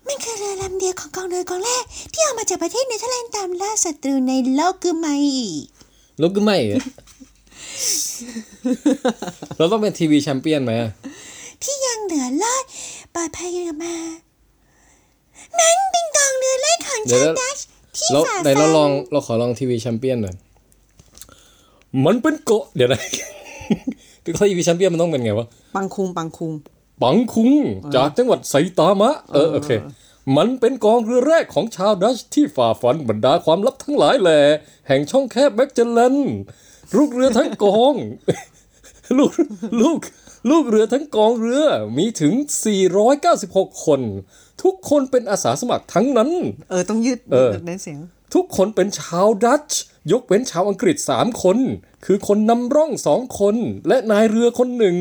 [0.08, 5.17] มันคือเรือลำเดียวของกองเรือกองแรก ที่ออกมาจากประเทศเนเธอร์แลนด์ตามล่าศัตรูในโลกคือไม่
[6.21, 6.82] ลุกก็ไม่อะ
[9.58, 10.91] เราต้องเป็นทีวีแชมเปี้ยนไหมอะ
[11.63, 12.63] ที่ยังเหลือรอด
[13.15, 13.95] ปลอดภัยกลับมา
[15.60, 17.58] นั้นเป็นกองเรือแรกของเดี๋ยวชาวนะดัช
[17.97, 20.36] ที่เราฝ่าไหนฟัเราลองนเราขอลองทีวีแชมเปี้ยนหน่อย
[22.06, 23.02] มันเป็นเกาะเดี๋ยวนะ
[24.23, 26.52] คือทีวีแชมเปี้ยนมันต้องเป็นไงวะปังคุงปังคุง
[27.02, 27.52] ปังคุง
[27.95, 29.71] จากจังหวัดไซตามะ เออโอเค
[30.38, 34.40] มันเป็นกองเรือแรกของชาวดัชที่ฝ่าฟันบรรดาความลับทั้งหลายแหล่
[34.88, 36.16] แห่งช่องแคบแมกเจลเลน
[36.96, 37.94] ลูกเรือทั้งกอง
[39.18, 39.32] ลูก
[39.82, 40.00] ลูก
[40.50, 41.66] ลูกเรือทั้งกองเรือ
[41.98, 42.34] มีถึง
[43.14, 44.02] 496 คน
[44.64, 46.30] ทุกคนเป็นอาสาสมัครทั้งนั้น
[46.70, 48.00] เออ ต้องยืดเออเน้นเสียง
[48.34, 49.82] ทุกคนเป็นชาวดัตช์
[50.12, 51.58] ยกเว้นชาวอังกฤษสามคน
[52.06, 53.56] คือคนนำร่องสองคน
[53.88, 54.98] และนายเรือคนหนึ่ง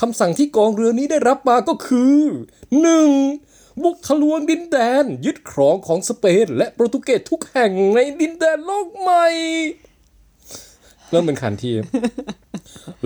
[0.00, 2.16] คำสั่งที่กองเรือนี้ได้รับมาก็คือ
[2.94, 3.65] 1.
[3.82, 9.26] บุกทะลวงดินแดน ยึดครองของสเปนและโปรตุเกสทุกแห่งในดินแดนโลกใหม่
[11.10, 11.72] เริ่มเป็นขันที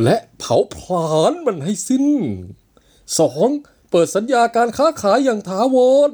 [0.02, 2.06] และเผาผลาญมันให้สิ้น
[3.18, 3.90] 2.
[3.90, 5.76] เปิดสัญญาการค้าขายอย่างถาว
[6.10, 6.12] ร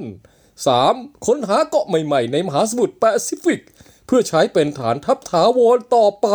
[0.61, 1.27] 3.
[1.27, 3.61] ค้นหาเกาะใหม่ๆ ในมหาสมุทรแปซิฟิก
[4.07, 6.29] เพื่อใช้เป็นฐานทัพถาวรต่อไป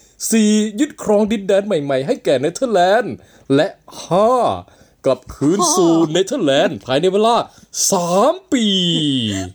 [0.00, 0.80] 4.
[0.80, 3.14] ยึดครองดินแดนใหม่ ๆ ให้แก่เนเธอร์แลนด์
[3.54, 3.68] และ
[4.46, 4.75] 5.
[5.06, 7.34] กลับคืนสู่เนเธอร์แลนด์ภายในเวลา
[7.94, 8.66] 3ปี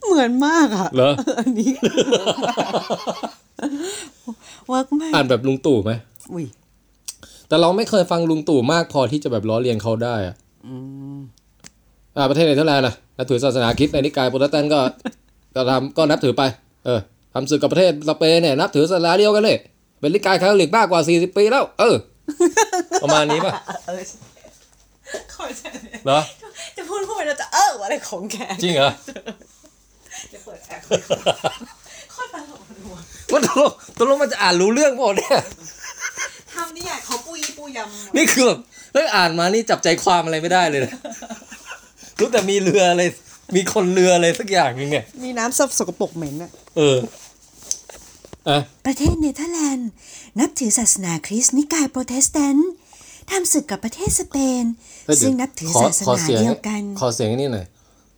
[0.08, 1.72] เหมือนมากอะเหรออันนี้
[4.67, 5.92] work มากอ่านแบบลุงตู่ไหม
[6.34, 6.46] อุ้ย
[7.48, 10.36] แต่เราไม่เคยฟังลุงตู่มากพอที่จะแบบล้อเลียนเขาได้อะ
[12.18, 14.80] อ่าประเทศเนเธอร์แลนด์นะนับถือศาสนาคริสต์ในนิกายโปรเตสแตนต์ก็
[15.56, 16.44] ก็ทำก็นับถือไป
[16.86, 17.00] เออ
[17.34, 19.58] ทำศึกกับประเทศสเปนเนี่ยนับถือศาสนาเดียวกันเลย
[20.00, 21.96] เป็นนิกายคาทอลิกมากกว่า 40 ปีแล้ว เออ
[23.04, 23.54] ประมาณนี้ป่ะ
[25.32, 26.19] เข้าใจเลยเหรอ
[26.78, 28.89] จะพูดพูดไปเราจะเอออะไรของแกจริงเหรอ
[30.34, 30.84] จะเปิดแอร์
[32.12, 35.36] โคตรตลกเลยว่ะว่าตกลงตกลงมันจะอ่านรู้เรื่องเปล่าเนี่ย
[36.54, 38.60] ทำนี่ใหญ่เขาปุยปุยยำนี่คือแบบ
[38.93, 40.93] เฮ้ยอ่านมานี่จับใจความอะไรไม่ได้เลยนะ
[42.19, 43.04] รู้แต่มีเรืออะไร
[43.56, 46.97] มีคนเรืออะไรสักอย่างหนึงเนี่ย มีน้ำซับสกปรกเหม็นอะเออ
[48.50, 49.89] อะประเทศเนเธอร์แลนด์
[50.39, 52.69] นับถือศาสนาคริสต์นิกายโปรเตสแตนต์
[53.32, 54.63] ทำศึกกับประเทศสเปน
[55.06, 57.67] เฮ้ยเดี๋ยวซึ่งนับถือขอศาสขอนาเสียงเดียวกัน ขอเสียงไอ้นี่หน่อย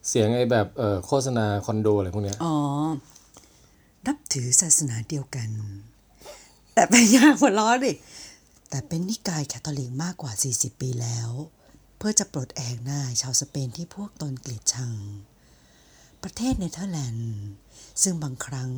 [0.09, 2.55] เสียงไอ้แบบเอ่อโฆษณาคอนโดอะไรพวกเนี้ย อ๋อ
[4.07, 5.49] นับถือศาสนาเดียวกัน
[6.73, 7.93] แต่เป็นยากหัวล้อดิ
[8.69, 11.29] แต่เป็นนิกายแคทอลิกมากกว่า 40 ปีแล้ว
[11.97, 14.93] เพื่อจะปลดแอกหน้ายชาวสเปนที่พวกตนเกลียดชัง
[16.23, 17.41] ประเทศเนเธอร์แลนด์
[18.01, 18.71] ซึ่งบางครั้ง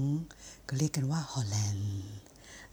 [0.68, 1.92] ก็เรียกกันว่าฮอลแลนด์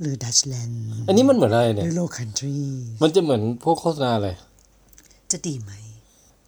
[0.00, 0.78] หรือดัชแลนด์
[1.08, 2.56] อันนี้มันเหมือนอะไรหเนี่ย รือโลคันทรี
[3.02, 4.28] มันจะเหมือนพวกโฆษณาอะไร
[5.32, 5.72] จะดีไหม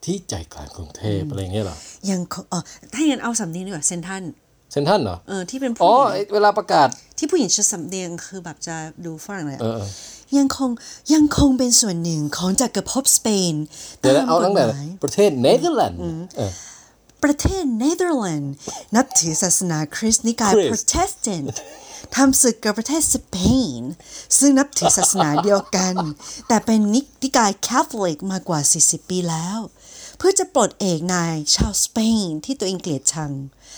[0.05, 1.77] ที่ใจกลางกรุงเทพอะไรอย่างเงี้ยเหรอ
[2.11, 2.61] ยังคงอ๋อ
[2.95, 4.23] ถ้าอย่างนั้นเอาสำเนียงดีกว่าเซนทัน
[4.73, 9.91] เซนทรันเหรอ เออที่เป็นอ๋ผู้อหญิงไอ้เวลาประกาศ ที่ผู้หญิงจะสำเนียงคือแบบจะดูฝรั่งเลยอะเออเออ
[10.39, 10.71] ยังคง
[11.15, 13.55] ยังคงเป็นส่วนหนึ่งของจักรภพสเปน
[14.01, 15.99] เดี๋ยวตานะมเอากฎตั้งแต่หมายประเทศเนเธอร์แลนด์
[16.37, 16.51] เออ
[17.25, 18.55] ประเทศเนเธอร์แลนด์
[18.97, 21.57] นับถือศาสนาคริสต์นิกาย คริสต์ โปรเตสแตนต์
[22.17, 23.37] ทำศึกกับประเทศสเป
[23.79, 23.81] น
[24.39, 25.95] ซึ่งนับถือศาสนาเดียวกัน
[26.49, 29.59] แต่เป็นนิกายแคทอลิกมากกว่า 40 ปีแล้ว
[30.19, 33.33] เพื่อจะปลดแอกนายชาวสเปนที่ตัวเองเกลียดชัง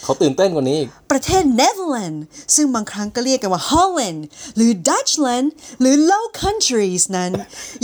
[0.05, 7.33] เขาตื่นเต้นกว่านี้อีกประเทศเนเธอร์แลนด์ซึ่งบางครั้งก็เรียกกันว่าฮอลแลนด์หรือดัชแลนด์หรือ Low Countries นั้น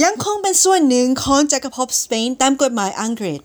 [0.02, 3.40] ยังคงเป็นส่วนหนึ่งของจักรภพสเปนตามกฎหมายอังกฤษ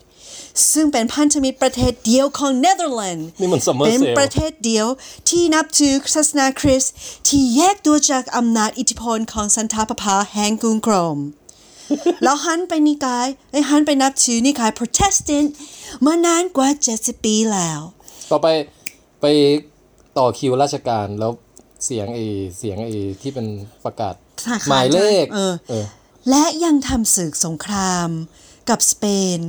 [0.74, 4.88] ซึ่งเป็นพันธมิตรประเทศเดียวของเนเธอร์แลนด์นี่มัน Summer เป็น Sale ประเทศเดียว
[5.30, 6.94] ที่นับถือศาสนาคริสต์
[7.28, 11.20] ที่แยกตัวจากอำนาจอิทธิพลของสันตะปาปาแห่งกรุงโรม
[12.24, 15.54] แล้วหันไปนิกายไอ้ยหันไปนับถือนิกายโปรเตสแตนต์
[16.06, 16.68] มานานกว่า
[16.98, 17.82] 70 ปีแล้ว
[18.32, 18.48] ต่อไป
[19.22, 19.26] ไป
[20.18, 21.32] ต่อคิวราชการแล้ว
[21.86, 22.24] เสียงไอ้
[22.58, 23.48] เสียงไอ้ที่เป็น
[23.86, 25.86] ประกาศธนาคารหมายเลขเออเออ
[26.30, 28.10] และยังทำศึกสงคราม
[28.70, 29.06] กับสเป
[29.38, 29.40] น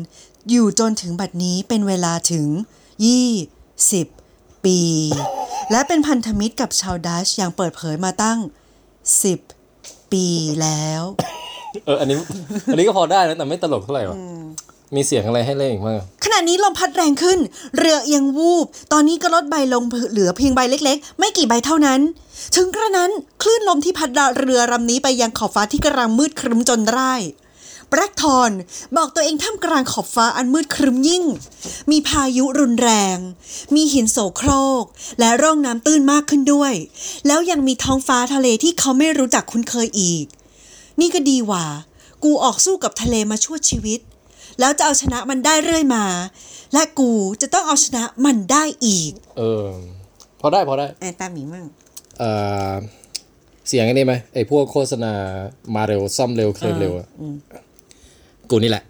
[0.50, 2.46] อยู่จนถึงบัดนี้เป็นเวลาถึง
[3.76, 4.80] 20 ปี
[5.70, 8.38] และเป็นพันธมิตรกับชาวดัชอย่างเปิดเผยมาตั้ง
[9.30, 10.26] 10 ปี
[10.62, 11.02] แล้ว
[11.86, 12.16] เอออันนี้
[12.72, 14.16] อันนี้ก็พอได้นะแต่ไม่ตลกเท่าไหร่วะ
[14.94, 17.38] มีเสียงอะไรให้เล่นอีกมั้งขณะนี้ลมพัดแรงขึ้น
[17.78, 22.00] เรือเอียงวูบ ตอนนี้ก็ลดใบลงเหลือเพียงใบเล็ก ๆ ไม่กี่ใบเท่านั้น
[22.56, 23.10] ถึงกระนั้น
[23.42, 27.22] คลื่นลมที่พัดเรือลำนี้ไปยังขอบฟ้าที่กำลังมืดครึ้มจนร่าย
[27.90, 28.50] แบล็กทอน
[28.96, 31.24] บอกตัวเองท่ามกลางขอบฟ้าอันมืดครึ้มยิ่ง
[31.90, 33.18] มีพายุรุนแรง
[33.74, 34.50] มีหินโสโคร
[34.82, 34.84] ก
[35.20, 36.72] และร่องน้ำตื้นมากขึ้นด้วย
[37.26, 40.24] แล้วยังมีท้องฟ้าทะเลที่เขาไม่รู้จักคุ้นเคยอีก
[41.00, 41.64] นี่ก็ดีหว่า
[42.24, 44.00] กูออกสู้กับทะเลมาชั่วชีวิต
[44.60, 46.04] แล้วจะเอาชนะมันได้เรื่อยมา
[46.72, 47.10] และกู
[47.42, 49.68] จะต้องเอาชนะมันได้อีก เออ
[50.40, 51.64] พอได้พอได้ไอ้ตาหมีมั่ง
[52.18, 52.30] เอ่
[52.72, 52.74] อ
[53.68, 55.12] เสียงอันนี้ไหมไอ้พวกโฆษณา
[55.74, 57.08] มาเร็วซ่อมเร็วเคลมเร็วอะ
[58.50, 58.82] กูนี่แหละ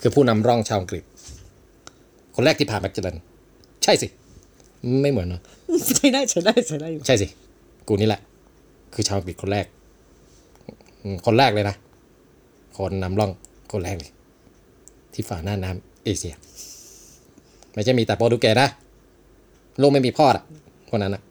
[0.00, 1.02] คือผู้นำร่องชาวอังกฤษ
[2.34, 3.16] คนแรกที่ผ่านแมกเจลัน
[3.84, 4.06] ใช่สิ
[5.02, 5.42] ไม่เหมือนเนาะ
[5.96, 7.26] ใช้ได้ใช้ได้ใช้ได้อยู่ใช่สิ
[7.88, 8.20] กูนี่แหละ
[8.94, 9.66] คือชาวอังกฤษคนแรก
[11.02, 11.76] อืมคนแรกเลยนะ
[12.76, 13.30] คนนำร่อง
[13.72, 14.10] คนแรกเลย
[15.12, 16.34] ที่ฝ่าหน้าน้ำเอเชีย
[17.74, 18.68] ไม่ใช่มีแต่โปรตุเกสนะ
[19.78, 20.42] โลกไม่มีพ่ออะ
[20.90, 21.22] คนนั้นอะ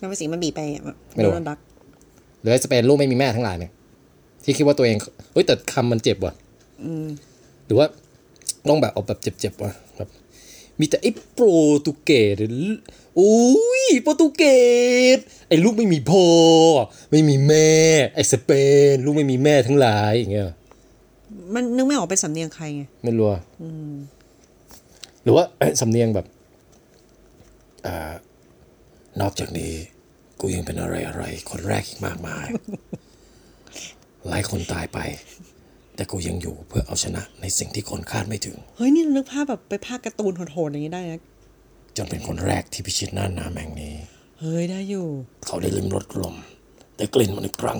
[0.00, 0.82] น้ำภาษีมันบีไปอะ
[1.14, 1.58] ไม่รู้โดนดัก
[2.40, 3.72] หรือไอ้สเปนลูกไม่มีแม่ทั้งหลายเนี่ย
[4.44, 4.96] ที่คิดว่าตัวเอง
[5.32, 6.34] เฮ้ยแต่คำมันเจ็บว่ะ
[7.66, 7.86] หรือว่า
[8.68, 10.08] ต้องแบบเอาแบบเจ็บๆว่ะแบบ
[10.80, 11.46] มีแต่ไอ้โปร
[11.86, 12.36] ตุเกส
[13.16, 13.34] โอ้
[13.82, 14.44] ยโปรตุเก
[15.16, 16.26] สไอ้ลูกไม่มีพ่อ
[17.10, 17.70] ไม่มีแม่
[18.14, 18.50] ไอ้สเป
[18.92, 20.44] น ลูกไม่มีแม่ทั้งหลายอย่างเงี้ย
[21.54, 23.42] มันนึกไม่ออกเป็นสำเนียงใครไงไม่รู้อะ
[25.22, 26.26] หรือว่าเอ้ยสำเนียงแบบ
[27.86, 28.12] อ่า
[29.20, 29.72] นอกจากนี้
[30.40, 32.46] กูยังเป็นอะไรอะไร คนแรกอีกมากมาย
[34.28, 34.98] หลายคนตายไป
[35.96, 41.20] แต่กูยังอยู่เพื่อเอาชนะในสิ่งที่คนคาดไม่ถึง เฮ้ยนี่นึกภาพแบบไปภาคการ์ตูนโหดๆอย่างนี้ได้นะ
[41.96, 43.94] จนเป็นคนแรกที่พิชิตน่านน้ำแห่งนี้
[44.40, 45.06] เฮ้ยได้อยู่
[45.46, 46.34] เขาได้ลิ้มรสลม
[46.96, 47.78] แต่กลิ่นมันอีกครั้ง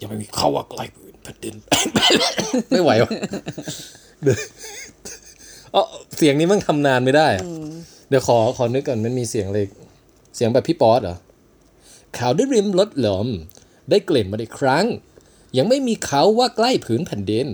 [0.00, 1.54] ยังไม่มีข้าวว่าไกลพื้นแผ่นดิน
[2.70, 3.10] ไม่ไหววะ
[4.22, 4.38] เดี๋ยว
[5.72, 5.82] เอ๋อ
[6.16, 7.44] เสียงนี้มันทำนานไม่ได้อะ
[8.08, 9.66] เดี๋ยวขอขอนึกก่อนมันมีเสียงเลย
[10.36, 11.16] เสียงแบบพี่ป๊อตเหรอ
[12.16, 13.26] เขาได้ริมรสลม
[13.90, 14.84] ได้กลิ่นมาอีกครั้ง
[15.56, 17.46] ยังไม่มีเขาว่าใกล้ผืนแผ่นดิน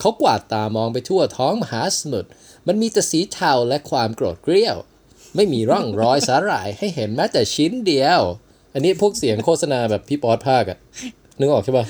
[0.00, 2.30] เขากวาดตามองไปทั่วท้องมหาสมุทร
[2.66, 4.76] มันมีแต่สีเทาและความโกรธเกรี้ยว
[5.36, 8.20] ไม่มีร่องรอยสาหร่ายให้เห็นแม้แต่ชิ้นเดียว
[8.72, 10.78] อันนี้พวกเสียงโฆษณาแบบพี่ป๊อตภาคอะ
[11.38, 11.86] นึกออกใช่ปะ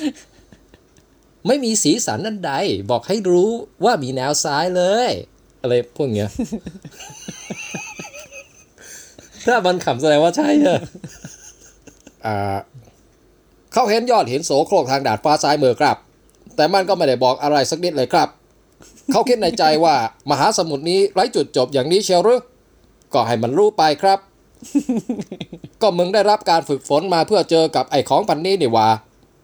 [1.46, 2.52] ไม่มีสีสันอันใด
[2.90, 3.50] บอกให้รู้
[3.84, 5.10] ว่ามีแนวซ้ายเลย
[5.62, 6.28] อะไรพวกเนี้ย
[9.46, 10.80] ถ้ามันขำแสดงว่าใช่เนอะ
[12.26, 12.58] อ่า
[13.74, 15.96] เขาเห็นยอดหินโสโครกทางดาดฟ้าซ้ายมือครับ
[16.56, 18.28] แต่มันก็ไม่ได้บอกอะไรสักนิดเลยครับ
[19.12, 19.96] เขาคิดในใจว่า
[20.30, 22.40] มหาสมุทรนี้ไร้จุดจบอย่างนี้เชียวหรือ
[23.12, 24.18] ก็ให้มันรู้ไปครับ
[25.82, 28.88] ก็มึงได้รับการฝึกฝนมาเพื่อเจอกับไอ้ของพันนี้นี่หว่า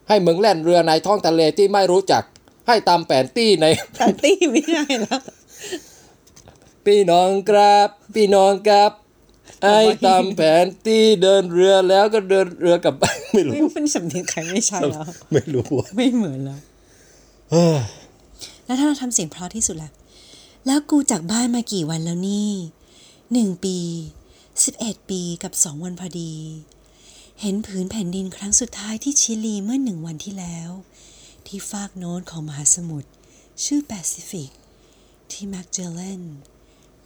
[0.09, 2.23] ให้มึงแล่นเรือในท้องทะเลที่ไม่รู้จัก
[2.69, 3.67] ให้ตามแผนตี้ใน
[3.97, 5.21] แต่ตี้ไม่ได้แล้ว
[6.87, 8.91] พี่น้องครับ พี่น้องครับ
[9.63, 16.61] ไอ้ตามแผนที่เดินเรือแล้วก็เดินเรือกลับบ้านไม่รู้ไม่มันสำเนียงใครไม่ใช่แล้วไม่รู้อะไม่เหมือนแล้ว
[18.65, 19.91] แล้วถ้าเราทำเสียงเพราะที่สุดล่ะ
[20.67, 22.53] แล้วกูจากบ้านมากี่วันแล้วนี่
[23.33, 23.79] หนึ่งปี
[24.65, 26.35] สิบเอ็ดปีกับสองวันพอดี
[27.41, 30.71] เห็นผืนแผ่นดินครั้งสุดท้ายที่ชิลีเมื่อหนึ่งวันที่แล้ว
[31.47, 33.11] ที่ฟากโน้นของมหาสมุทร
[33.65, 34.51] ชื่อแปซิฟิก
[35.31, 36.23] ที่แมกเจลเลน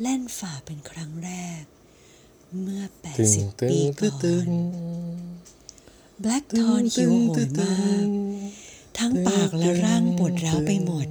[0.01, 1.63] แล่นฝ่าเป็นครั้งแรก
[2.63, 2.85] เมื่อ
[3.25, 4.49] 80 ปีก่อน
[6.21, 8.07] แบล็กทอนหิวโหยมาก
[8.99, 11.07] ทั้งปากและร่างปวดร้าวไปหมด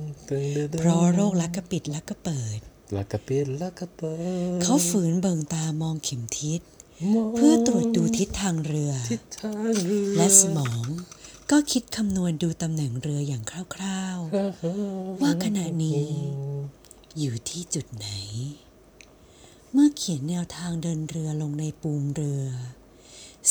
[0.80, 2.60] เพราะโรคลักกระปิดลักกระเปิด
[2.98, 4.16] ลักกะปิดลักกะเปิ
[4.58, 6.62] ด เขาฝืนเบิ่งตามองเข็มทิศ
[7.36, 8.94] เพื่อตรวจดูทิศทางเรือ
[9.42, 10.86] ทางเรือ และสมอง
[11.52, 13.44] ก็คิดคำนวณดูตำแหน่งเรืออย่าง
[13.76, 16.04] คร่าวๆ ว่าขณะนี้
[17.20, 18.08] อยู่ที่จุดไหน
[19.76, 22.48] เมื่อเขียนแนวทางเดินเรือลงในปูมเรือ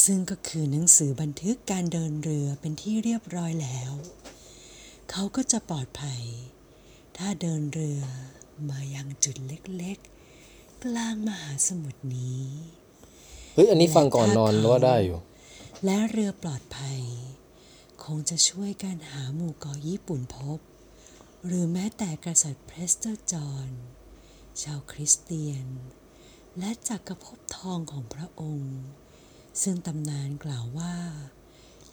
[0.04, 3.92] ซึ่งก็คือหนังสือบันทึกการเดินเรือเป็นที่เรียบร้อยแล้ว
[5.10, 6.22] เขาก็จะปลอดภัย
[7.16, 8.02] ถ้าเดินเรือ
[8.68, 12.44] มายังจุดเล็กๆ กลางมหาสมุทรนี้
[13.54, 15.18] เฮ้ยอันนี้ฟังก่อนนอนว่าได้อยู่
[15.84, 17.00] และเรือปลอดภัย
[18.04, 20.58] คงจะช่วยการหาหมู่เกาะญี่ปุ่นพบ
[21.46, 23.70] หรือแม้แต่กษัตริย์เพรสเตอร์จอห์น
[24.62, 25.66] ชาวคริสเตียน
[26.58, 28.76] และจักรภพทองของพระองค์
[29.62, 30.94] ซึ่งตำนานกล่าวว่า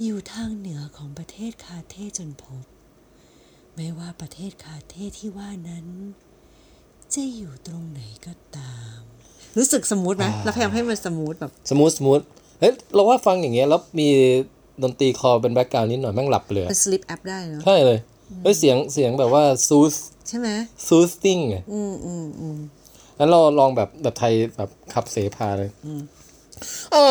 [0.01, 2.63] อยู่ทางเหนือของประเทศคาเทจนพบ
[3.75, 5.87] ไม่ว่าประเทศคาเทที่ว่านั้น
[7.13, 8.99] จะอยู่ตรงไหนก็ตาม
[9.57, 12.21] รู้สึก smooth ไหมเราพยายามให้มัน smooth แบบ smooth smooth
[12.59, 14.07] เฮ้ยเราว่าฟังอย่างเงี้ยแล้วมี
[14.83, 17.99] ดนตรีคอเป็นแบ็กกราวน์นิดหน่อยแม่งหลับไปเลยเป็น sleep app ได้เนอะใช่เลย
[18.43, 20.49] เฮ้ยเสียงเสียงแบบว่า sooth ใช่ไหม
[20.87, 22.57] soothing ไงอืมอืมอืม
[23.19, 25.69] แล้วเราลองแบบแบบไทยแบบขับเสพาเลย
[26.93, 27.05] โอ้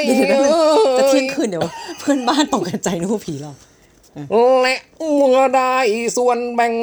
[0.00, 1.62] ยเดี๋ยวๆจะเที่ยงคืนเดี๋ยว
[1.98, 3.52] เพื่อนบ้านตกกระใจนึกว่าผีเรา
[4.62, 4.76] และ
[5.16, 5.76] เมื่อได้
[6.16, 6.74] ส่วนแบ่ง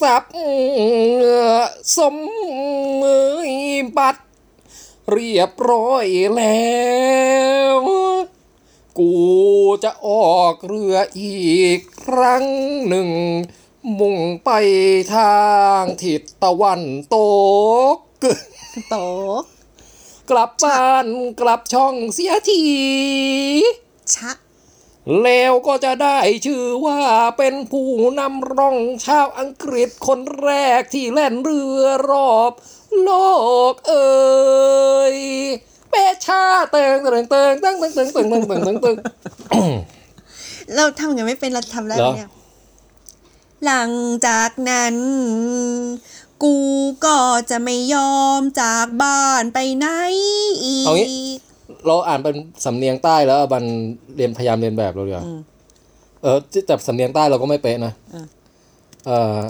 [0.00, 0.32] ทรัพย์
[1.96, 2.16] สม
[3.00, 3.16] มื
[3.48, 3.50] อ
[3.96, 4.22] บัตร
[5.10, 6.70] เรียบร้อยแล้
[7.76, 7.78] ว
[8.98, 9.12] กู
[9.84, 12.44] จะออกเรืออีกครั้ง
[12.88, 13.08] หนึ่ง
[14.00, 14.50] มุ่งไป
[15.14, 15.36] ทา
[15.80, 16.82] งทิศตะวัน
[17.14, 17.16] ต
[17.94, 17.96] ก
[18.88, 18.96] โต
[19.42, 19.44] ก
[20.30, 21.06] กลับบ้าน
[21.40, 22.64] กลับช่องเสียที
[24.14, 24.32] ชะ
[25.22, 27.00] แล้วก็จะได้ชื่อว่า
[27.38, 32.52] เป็นผู้นำร่องชาวอังกฤษคนแรกที่แล่นเรือรอบ
[33.02, 33.10] โล
[33.72, 34.08] กเอ่
[35.14, 35.16] ย
[35.90, 35.94] เป
[36.26, 38.96] ชาเติงเติงเติงเติงเติงเติงเติงเติงเติงเติงเติง
[40.76, 42.30] เราทำยังไม่เป็นเราทำแล้วเหรอเนี่ย
[43.64, 43.90] หลัง
[44.26, 44.96] จากนั้น
[46.42, 46.56] กู
[47.04, 47.18] ก็
[47.50, 49.86] จะไม่ยอมจากบ้านไปไหน
[50.64, 51.28] อีก เอางี้
[51.86, 53.64] เราอ่านเป็นสำเนียงใต้แล้วบัน
[54.16, 55.24] เรียนพยายามเรียนแบบเราดีกว่า
[56.22, 57.92] เออแต่สำเนียงใต้เราก็ไม่เป๊ะนะ
[59.06, 59.40] เออ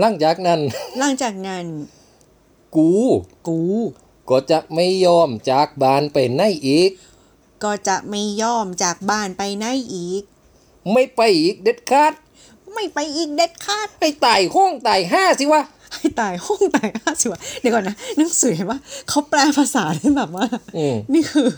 [0.00, 0.60] หลังจากนั้น
[0.98, 1.64] หลังจากนั้น
[2.76, 2.90] กู
[3.48, 3.60] กู
[4.30, 6.90] ก็จะไม่ยอมจากบ้านไปไหนอีก
[7.64, 10.22] ก็จะไม่ยอมจากบ้านไปไหนอีก
[10.92, 12.12] ไม่ไปอีกเด็ดขาด
[12.74, 15.62] ไม่ไปอีกเด็ดขาดให้ตายห้องตายห้าสิวะ
[15.94, 18.78] ให้ตายห้องตายห้าสิวะเดี๋ยวก่อนนะหนังสือเห็นว่า
[19.08, 21.48] เขาแปลภาษาได้แบบว่าอืมนี่คือ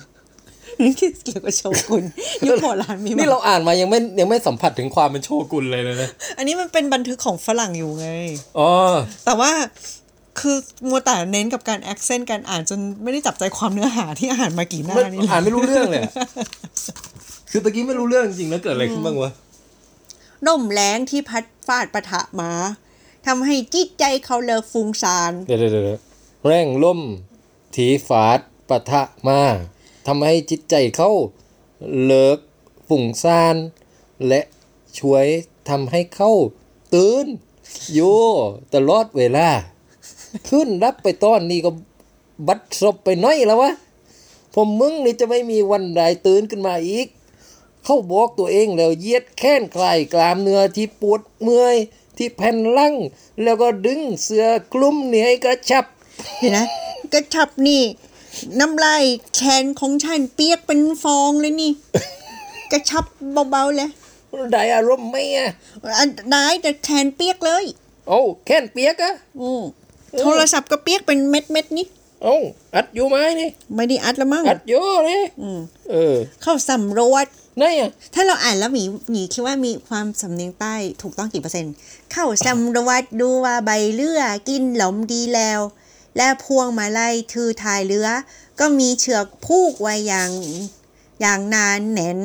[0.85, 2.05] นี่คือเกี่ยวกับโชกุน
[2.47, 8.09] ยุคโบราณมีมานี่เราอ่านมายังไม่ยังไม่สัมผัสถึงความเป็นโชกุนเลยเลยนะอันนี้มันเป็นบันทึกของฝรั่งอยู่ไง
[8.59, 8.71] อ๋อ
[9.25, 9.53] แต่ว่า
[10.41, 10.57] คือ
[10.89, 16.13] มัวแต่เน้นกับการแอคเซนต์การอ่านจนไม่ได้จับใจความเนื้อหาที่อ่านมากี่หน้ามันนี่อ่านไม่รู้เรื่องเลยอะ
[17.51, 19.31] คือตะกี้ไม่รู้เรื่องจริงแล้วเกิดอะไรขึ้นบ้างวะ
[20.47, 22.53] น่มแรงที่พัดฟาดปะทะมา
[23.27, 26.01] ทำให้จิตใจเขาเลิกฟุ้งซ่านเดี๋ยวเดี๋ยว
[26.47, 27.01] แร่งล่ม
[27.75, 29.41] ถีฝาดปะทะมา
[30.07, 31.11] ทำให้จิตใจเขา
[32.05, 32.39] เลิก
[32.89, 33.57] ฝุ่งซ่าน
[34.29, 34.41] และ
[34.99, 35.27] ช่วย
[35.69, 36.31] ทำให้เขา
[36.95, 37.27] ตื่น
[37.93, 38.19] อยู่
[38.75, 39.49] ตลอดเวลา
[40.49, 41.71] ขึ้นรับไปต้อนนี้ก็
[42.47, 43.73] บัดซบไปน้อยแล้ววะ
[44.55, 47.07] ผมมึงนี่จะไม่มีวันใดตื่นขึ้นมาอีก
[47.85, 51.77] เขาบอกตัวเองแล้วเหยียดแค้นคลายกลามเนื้อที่ปวดเมื่อย
[52.17, 52.95] ที่แผ่นหลัง
[53.43, 55.85] แล้วก็ดึงเสื้อคลุมนี่ให้กระชับ
[56.39, 56.67] เห็นนะ
[57.13, 57.83] กระชับนี่
[58.61, 61.71] น้ำลายแขนของฉันเปียกเป็นฟองเลยนี่
[62.73, 63.05] กระชับ
[63.51, 63.91] เบาๆเลย
[64.53, 65.49] ได้อารมณ์ไหมอะ
[65.99, 67.65] อันได้แต่แขนเปียกเลย
[68.09, 69.51] โอ้าแค้นเปียกอะโอ้
[70.21, 71.87] โทรศัพท์ก็เปียกเป็นเม็ดเม็ดๆนี่
[72.23, 72.43] โอ้า
[72.75, 77.27] อัดอยู่ไหมนี่ ไม่ได้อัดละมั้งอัดอยู่นี่อืมเออ เข้าสำรวจ
[77.59, 81.75] ไหนอะถ้าเราอ่านแล้วหมีหมีคิดว่ามีความสำเนียงใต้ถูกต้องกี่เปอร์เซ็นต์
[82.13, 85.61] เข้าสำรวจดูว่าใบเลือกินหลมดีแล้ว
[86.17, 88.09] และพวงมาลัยถือถ่ายเรือ
[88.61, 90.31] ก็มีเชือกผูกไว้อย่าง
[91.21, 92.19] อย่างนานแหนน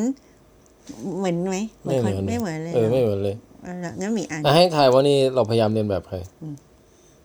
[1.17, 1.85] เหมือนไหมค
[2.23, 6.17] นไม่เหมือนเลยเออเนไม่อะเหมือนเลยเอาล่ะงั้นหมีอ่านอะให้ทายว่านี่เราพยายามเรียนแบบใคร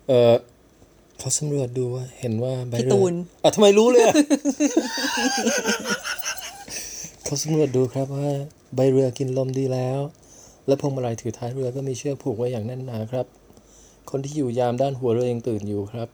[0.08, 0.32] เออ
[1.18, 3.12] เขาสำรวจดูว่าเห็นว่าใบพี่เรือตูน
[3.42, 4.14] อะทำไมรู้เลยอะ
[7.32, 8.30] เขาสำรวจดูครับว่า
[8.74, 10.00] ใบเรือกินลมดีแล้ว
[10.66, 13.26] และพวงมาลัยถือท้ายเรือก็มีเชือกผูกไว้อย่างแน่นหนาครับ
[14.10, 16.08] คนที่อยู่ยามด้านหัวเรือยังตื่นอยู่ครับ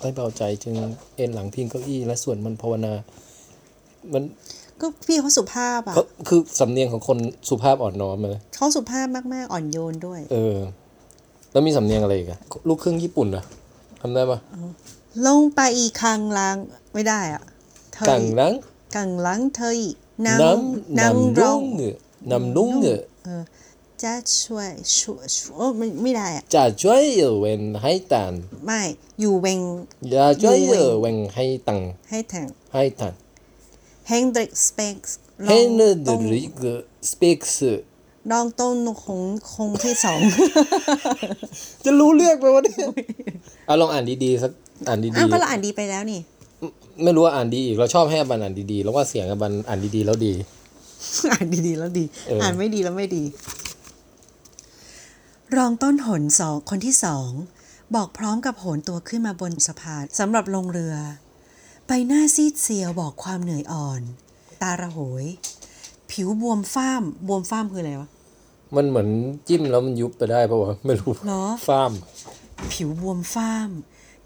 [0.00, 0.74] ค่อยเบาใจจึง
[1.16, 2.92] เอนหลังพิงเก้าอี้และส่วนมันภาวนา
[4.12, 4.22] มัน
[4.80, 10.56] ก็พี่เขาสุภาพอะเขาคือสำเนียงของคนสุภาพอ่อนน้อมเลยเขาสุภาพมากๆ อ่อนโยนด้วย เออ
[11.52, 13.44] แล้วมีสำเนียงอะไรอีกอะลูกครึ่งญี่ปุ่นอะ
[14.00, 14.38] ทำได้ปะ
[15.26, 16.56] ลงไปอีกครั้งล้าง
[16.94, 17.42] ไม่ได้อะ
[17.92, 18.52] เธอกังนัง
[18.94, 21.96] กังล้างเธออีก น้นั่งำนั่งน้ำร้รุ่องงเงอะ
[22.30, 23.42] น้ำรุ่งเงอะเออ
[24.02, 27.02] จะช่วยช่วยช่วยโอ้ไม่ไม่ได้อะจะช่วย
[27.40, 28.32] เวนให้ตัน
[28.66, 28.80] ไม่
[29.20, 29.60] อยู่เวง
[30.12, 33.14] จะช่วยอยู่เว้เวนงให้ตังให้แทงให้ตัน
[34.08, 35.16] เฮนดริกสเปกส์
[35.48, 36.52] เฮนดริก
[37.10, 37.82] สเปกส์
[38.30, 39.20] ลองต้นของ
[39.52, 40.20] คงที่สอง
[41.84, 42.76] จะรู้เรื่องไปวะเนี่ย
[43.68, 44.52] อะลองอ่านดีๆสัก
[44.88, 46.37] อ่านดีอ้าวก็เราอ่านดีไปแล้วนี่ๆ
[47.02, 50.32] ไม่รู้ว่าอ่านดีอีกเราชอบให้อบันอ่านดีๆแล้วว่าเสียงอบันอ่านดีๆแล้วดี
[51.32, 53.24] อ่านดีๆแล้วดีเอออ่อ่านไม่ดีแล้วไม่ดี
[55.56, 57.30] รองต้นหนสองคนที่สอง
[57.94, 60.96] บอกพร้อมกับโหนตัวขึ้นมาบนสะพานสำหรับลงเรือ
[61.86, 64.00] ใบหน้าซีดเซียวบอกความเหนื่อยอ่อน
[64.62, 65.24] ตาระโหย
[66.10, 68.08] ผิวบวมฟ้ามบวมฟ้ามคืออะไรวะ
[68.76, 69.08] มันเหมือน
[69.48, 71.92] จิ้มแล้วมันยุบไปได้ปะวะไม่รู้เหรอฟ้าม
[72.72, 73.70] ผิวบวมฟ้าม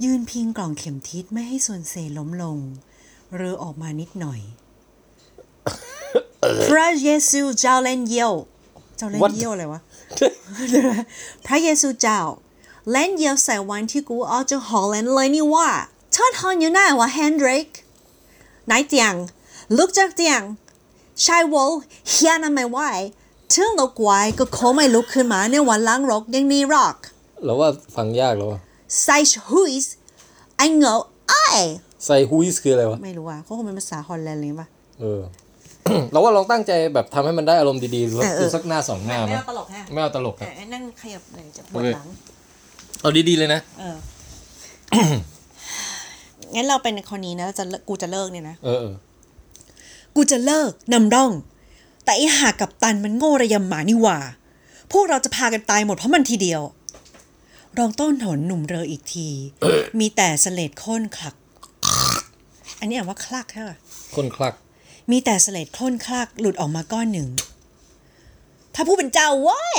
[0.05, 2.59] ยืนพิงกล่องเข็มทิศไม่ให้ส่วนเซล้มลง
[3.37, 4.41] เรือออกมานิดหน่อย
[6.71, 8.33] พระเยซูเจ้าเล่นเยี่ยว
[8.97, 9.81] เจ้าเล่นเยี่ยวอะไรวะ
[11.47, 12.21] พระเยซูเจ้า
[12.91, 15.69] เล่นเยี่ยวใส่วันที่กูออกจากฮอลแลนด์เลยนี่ว่า
[16.13, 17.69] เทิดฮอนอยู่ไหนวะเฮนดริก
[18.67, 19.15] ไหนเตียง
[19.77, 20.43] ลุกจากเตียง
[21.25, 21.71] ชายวอล
[22.09, 22.79] เฮียนั่นไม่ไหว
[23.53, 26.97] ถึงเรากวายก็โคไม่ลุกขึ้นมาในวันล้างรกยังนี่รอก
[27.45, 28.49] เราว่าฟังยากแล้ว
[28.93, 29.87] วะ Sei huis
[30.57, 30.95] ไอ้เหงา
[31.29, 31.45] ไอ้
[32.05, 34.69] ไซฮุยส์คืออะไรวะ ไม่รู้อะเขาคงเป็นภาษาฮอลแลนด์เลยป่ะ
[35.01, 35.21] เออ
[36.13, 42.07] เราว่าลองตั้งใจแบบทำให้มันได้อารมณ์ดีๆดูเออเออดูสักหน้าสองหน้าไหมไม่เอาตลกฮะไม่เอาตลกแต่อะไอ้นั่นขยับเลยจะปวดหลัง
[43.01, 43.97] เอาดีๆเลยนะ เออ
[46.55, 48.95] งั้นเราเป็นคนนี้นะจะเลิกกูจะเลิกเนี่ยนะเออเออ
[50.17, 51.33] กูจะเลิกนำร่อง
[52.05, 54.19] แต่ไอ้หากับตันมันโง่ระยำหมานี่หว่า
[54.93, 56.63] พวกเราจะพากันตายหมดเพราะมันทีเดียว
[57.79, 59.29] รองต้นหนหนุ่มเรออีกที
[59.99, 61.35] มีแต่เสลดข้นคลัก
[62.79, 63.77] อันนี้อ่านว่าคลักใช่ป่ะ
[64.17, 64.55] คนคลัก
[65.11, 67.29] มีแต่เสลดข้นคลักหลุดออกมาก้อนหนึ่ง
[68.75, 69.77] ถ้าผู้เป็นเจ้าเว้ย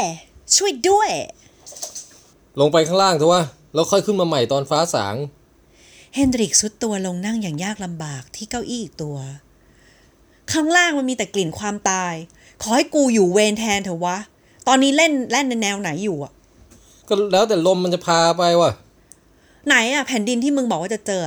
[0.56, 1.10] ช่วยด้วย
[2.60, 5.16] ลงไปข้างล่างเถอะวะแล้วค่อยขึ้นมาใหม่ตอนฟ้าสาง
[6.16, 9.18] เฮนดริกสุดตัวลงนั่งอย่างยากลำบากที่เก้าอี้อีกตัว
[10.52, 12.14] ข้างล่างมันมีแต่กลิ่นความตาย
[12.62, 14.18] ขอให้กูอยู่เวรแทนเถอะวะ
[14.68, 16.34] ตอนนี้เล่นเล่นในแนวไหนอยู่อะ
[17.08, 18.72] ก็แล้วแต่ลมมันจะพาไปว่ะ
[19.68, 21.22] ไหนอะแผ่นดินที่มึงบอกว่าจะเจอ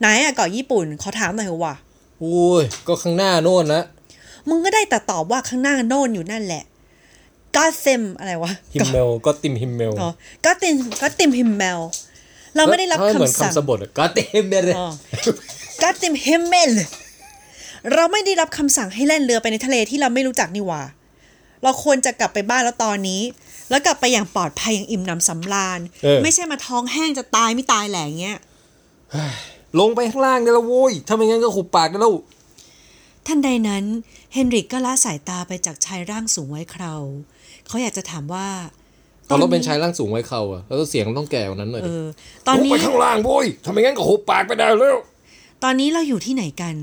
[0.00, 1.74] ไหนอะเกาะญี่ปุ่นขอถามหน่อยเถอะว่ะ
[2.20, 3.82] โอ้ยก็ข้างหน้าโน่นนะ
[4.48, 6.64] มึงก็ได้แต่ตอบว่าข้างหน้าโน่นอยู่นั่นแหละ
[7.56, 10.10] ก็เซมอะไรวะฮิมเมลก็ติมฮิมเมลอ๋อ
[10.44, 11.80] ก็ติมก็ติมฮิมเมล
[12.56, 14.88] เราไม่ได้รับถ้าเหมือนคำสั่งคำสบทอะก็ติมเมลอ๋อ
[15.82, 16.70] ก็ติมฮิมเมล
[17.94, 20.82] เราไม่ได้รับคำสั่งให้แล่นเรือไปในทะเลที่เราไม่รู้จักนี่หว่า
[21.62, 23.20] เราควรจะกลับไปบ้านแล้วตอนนี้
[23.70, 28.38] แล้วกลับไปอย่างปลอดภัยอย่างอิ่มหนำสำราญ เออ ไม่ใช่มาท้องแห้งจะตายไม่ตายแหล่งเงี้ย
[29.80, 32.14] ลงไปข้างล่างได้แล้วโว้ยถ้าไม่งั้นก็หุบปากได้แล้ว
[33.26, 33.84] ทันใดนั้น
[34.32, 36.94] เฮนริกก็ละสายตาไปจากชายร่างสูงไว้เครา
[37.66, 38.46] เขาอยากจะถามว่า
[39.28, 42.04] ตอนเราเป็นชายร่างสูงไว้เข่าอะแล้วก็เสียงต้องแก่กว่านั้นหน่อยเอดิอ
[42.46, 44.98] ตอนลงนี้ ไปข้างล่างโว้ยถ้าไม่งั้นก็หุบปากไปได้แล้ว
[45.62, 46.76] ตอนนี้เราอยู่ที่ไหนกัน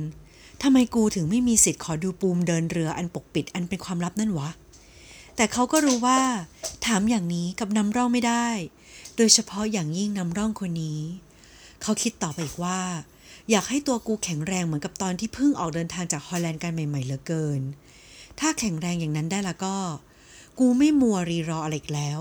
[0.64, 4.50] ทำไมกูถึงไม่มีสิทธิ์ขอดูปูมเดินเรืออันปกปิดอันเป็นความลับนั่นวะ
[5.38, 6.20] แต่เขาก็รู้ว่า
[6.86, 8.48] ถามอย่างนี้กับนำร่องไม่ได้
[9.18, 11.02] โดยเฉพาะอย่างยิ่งนำร่องคนนี้
[11.82, 12.82] เขาคิดต่อไปอีกว่า
[13.50, 17.62] อยากให้ตัวกูแข็งแรงเหมือนกับตอนที่เพิ่งออกเดินทางจากฮอลแลนด์กันใหม่ๆเหลือเกิน
[18.40, 19.78] ถ้าแข็งแรงอย่างนั้นได้ละก็
[20.60, 22.20] กูไม่มัวรีรออะไรอีกแล้ว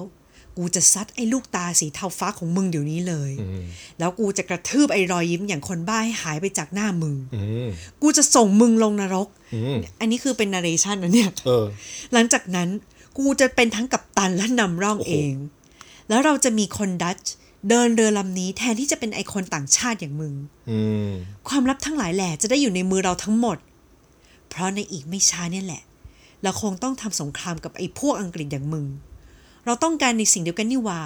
[0.56, 3.30] กูจะซัดไอ้ลูกตาสีเทาฟ้าของมึงเดี๋ยวนี้เลย
[3.98, 7.68] แล้วกูจะกระทืบไอ้รอยยิ้มอย่างคนบ้าให้หายไปจากหน้ามึงอืม
[8.02, 11.64] กูจะส่งมึงลงนรกอืมอันนี้คือเป็นนาเรชันนะเนี่ยเออ
[12.12, 12.68] หลังจากนั้น
[13.16, 15.34] กูจะเป็นทั้งกัปตันและนำร่องโอ้โหเอง
[16.08, 17.32] แล้วเราจะมีคนดัตช์
[17.68, 20.34] เดินเรือลำนี้แทนที่จะเป็นไอคนต่างชาติอย่างมึง
[20.70, 21.10] อืม
[21.48, 23.58] ความลับทั้งหลายแหล่จะได้อยู่ในมือเราทั้งหมด
[24.48, 25.82] เพราะในอีกไม่ช้าเนี่ยแหละ
[26.42, 28.86] เราคงต้องทำสงครามกับไอ้พวกอังกฤษอย่างมึง
[29.64, 31.02] เราต้องการในสิ่งเดียวกันนี่หว่า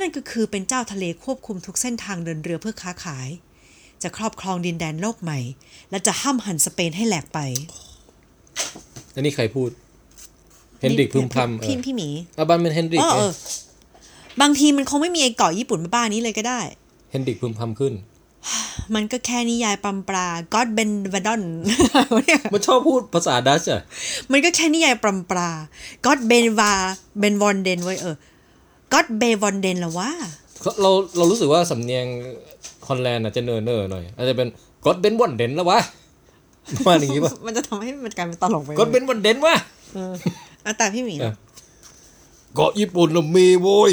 [0.00, 3.28] นั่นก็คือเป็นเจ้าทะเลควบคุมทุกเส้นทางเดินเรือเพื่อค้าขาย
[4.02, 5.38] จะครอบครองดินแดนโลกใหม่
[5.90, 7.38] และจะห้ามหันสเปนให้แหลกไป
[9.14, 9.70] อันนี้ใครพูด
[10.84, 12.08] เฮนริกพึมพำเอพี่อพี่หมี
[12.38, 13.30] อาบันเป็นเฮนริกเออไงเออ
[14.40, 16.60] บางทีมันคงไม่มีไอ้เกาะญี่ปุ่นบ้าๆนี้เลยก็ได้
[17.10, 17.92] เฮนริกพึมพำขึ้น
[18.94, 21.42] มันก็แค่นิยายปัมปรา God Ben v a d o n
[22.26, 23.82] เนี่ยมันชอบพูดภาษาดัชอะ
[24.32, 25.48] มันก็แค่นิยายปัมปรา
[26.06, 26.72] God Ben Va
[27.22, 28.16] Ben v o n Den ไว้ยเออ
[28.92, 30.10] God b e v o n Den ละว่า
[30.80, 32.06] เราเรารู้สึกว่าสำเนียง
[32.88, 34.48] ฮอลแลนด์อาจจะเนอร์เนอร์หน่อยอาจจะเป็น
[34.84, 35.78] ก็อดเบนวันเดนแล้ววะ
[36.76, 39.56] ประมาณอย่างนี้ป่ะมันจะทำให้มันกลายเป็นตลกไปก็อดเบนวันเดนวะ
[39.94, 41.34] เอออะแต่พี่หมีเออ
[42.54, 43.92] เกาะญี่ปุ่นน่ะมีโว้ย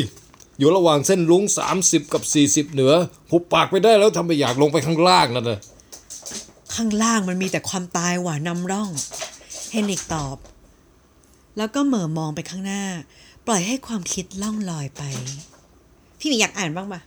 [0.58, 1.44] อยู่ระหว่างเส้นลุง
[1.78, 2.24] 30กับ
[2.68, 2.94] 40เหนือ
[3.32, 5.60] หุบปากไปได้แล้วทำไมอยากลงไปข้างล่างนั่นน่ะ
[6.76, 8.90] ข้างล่างมันมีแต่ความตายหว่านำร่อง
[9.72, 10.38] เฮนริกตอบ
[11.58, 12.84] แล้วก็เหม่อมองไปข้างหน้า
[13.48, 15.04] ปล่อยให้ความคิดล่องลอยไป
[16.20, 17.02] พี่หมีอยากอ่านบ้างปะ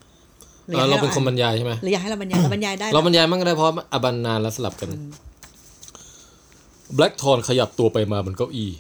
[0.67, 4.89] หรือออะยากให้เราเป็นคนบรอ่รยายใช่ไหมหรืออยากให้เราบรรยายเราบรรยายได้ เรานะบรรยายมั่งก็ได้เพราะอาบันนานแล้วสลับกัน
[6.95, 8.71] แบล็กทอนขยับตัวไปมาบนเก้าอี้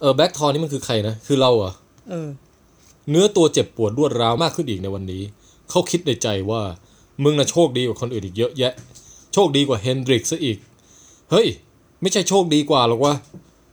[0.00, 1.74] เออแบล็กทอนนี่มันคือใครนะ คือเราเหรอะ
[2.08, 2.28] เออ
[3.10, 5.22] เนื้อตัวเจ็บปวดรวดร้าวมากขึ้นอีกในวันนี้
[5.70, 6.62] เขาคิดในใจว่า
[7.22, 8.72] มึงน่ะโชคดีกว่าคนอื่นอีกเยอะแยะ
[9.34, 10.58] โชคดีกว่าเฮนดริกซะอีก
[11.30, 11.46] เฮ้ย
[12.00, 13.14] ไม่ใช่โชคดีกว่าหรอกวะ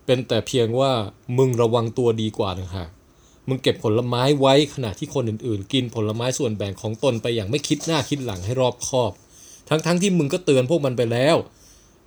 [0.06, 0.92] เป็นแต่เพียงว่า
[1.38, 2.90] มึงระวังตัวดีกว่าต่างหาก
[3.48, 9.12] มึงเก็บผลไม้ไว้ขณะที่คนอื่นๆ กินผลไม้ส่วนแบ่งของตนไปอย่างไม่คิดหน้าคิดหลังให้รอบคอบ
[9.70, 11.36] ทั้งๆที่มึงก็เตือนพวกมันไปแล้ว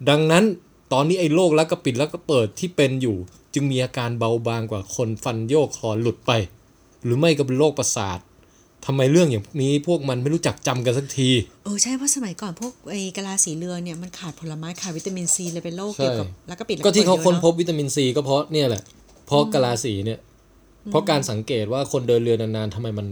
[0.09, 0.45] ดังนั้น
[0.93, 3.17] ตอนนี้ไอ้โรคแล้วก็ปิดแล้วก็เปิดที่เป็นอยู่
[3.55, 6.33] จึงมีอาการเบาบางกว่าคนฟันโยกคลอนหลุดไป
[7.05, 8.19] หรือไม่ก็เป็นโรคประสาท
[8.87, 11.31] ทำไมเรื่องอย่างนี้พวกมันไม่รู้จักจำกันสักที
[11.65, 18.83] เออใช่เพราะสมัยก่อนพวกไอ้กะลาสีเรือนเนี่ยมันขาดผลไม้ขาดวิตามินซีเลยเป็นโรคใช่เกี่ยวกับแล้วก็ปิดแล้วก็ที่เขาปิดค้นยอะพบวิตามินซีก็เพราะเนี่ยแหละ
[19.27, 20.19] เพราะกะลาสีเนี่ย
[20.91, 23.07] เพราะการสังเกตว่าคนเดินเรือนานๆทำไมมัน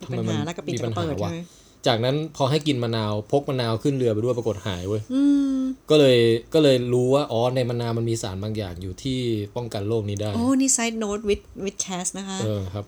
[0.00, 1.38] มีทำไมปัญมันหาแล้วก็ปิดมีปัญแล้วก็หาเปิดวะใช่ไหม
[1.88, 5.22] จากนั้นพอให้กินมะนาวพกมะนาวขึ้นเรือไปด้วยปรากฏหายเว้ยอื
[5.56, 5.58] ม
[5.90, 6.18] ก็เลย
[6.54, 9.18] ก็เลยรู้ว่าอ๋อในมะนาวมันมีสารบางอย่างอยู่ที่
[9.56, 12.84] ป้องกันโรคนี้ได้ โอ้ นี่ไซด์โน้ตวิดวิดแคสนะคะเออครับ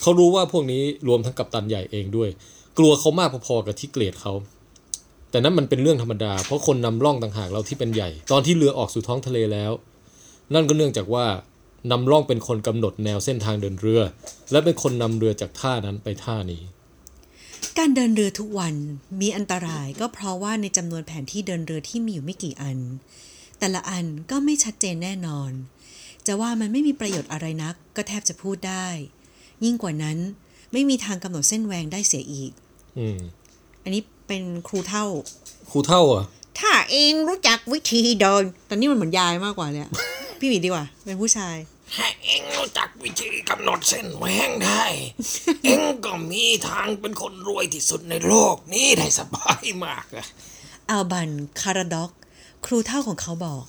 [0.00, 2.28] เขารู้ว่าพวกนี้รวมทั้งกัปตันใหญ่เองด้วย
[2.78, 4.32] กลัวเขามากพอๆกับที่เกลียดเขา
[5.30, 9.72] แต่นั้นมันเป็นเรื่องธรรมดา เพราะคนนำร่องต่างหากเราที่เป็นใหญ่ ตอนที่เรือออกสู่ท้องทะเลแล้ว
[10.54, 11.26] นั่นก็เนื่องจากว่า
[11.90, 14.02] นำร่องเป็นคนกำหนดแนวเส้นทางเดินเรือ
[14.50, 16.62] และเป็นคนนำเรือจากท่านั้นไปท่านี้
[17.78, 18.74] การเดินเรือทุกวัน
[19.20, 22.78] มีอันตรายก็เพราะว่าในจำนวนแผนที่เดินเรือที่มีอยู่ไม่กี่อัน
[23.58, 25.50] แต่ละอันก็ไม่ชัดเจนแน่นอน
[26.26, 28.86] จะว่ามันไม่มีประโยชน์อะไรนักก็แทบจะพูดได้
[29.64, 30.18] ยิ่งกว่านั้น
[30.72, 32.52] ไม่มีทางกำหนดเส้นแวงได้เสียอีก
[32.98, 33.18] อืม
[33.82, 35.04] อันนี้เป็นครูเท่า
[35.70, 36.24] ครูเท่าอะ
[36.58, 39.92] ถ้าเองรู้จักวิธีเดินแต่นี่มันเหมือนยายมากกว่าเลยอะ
[40.38, 41.56] พี่หวีดีกว่า เป็นผู้ชาย
[41.94, 44.84] ถ้าเองรู้จักวิธีกำหนดเส้นแหวงได้
[45.64, 50.26] เองก็มีทางเป็นคนรวยที่สุดในโลกนี้ได้สบายมากอะ
[50.90, 51.30] อัลบัน
[51.60, 52.10] คาราด็อก
[52.66, 53.64] ครูเท่าของเขาบอก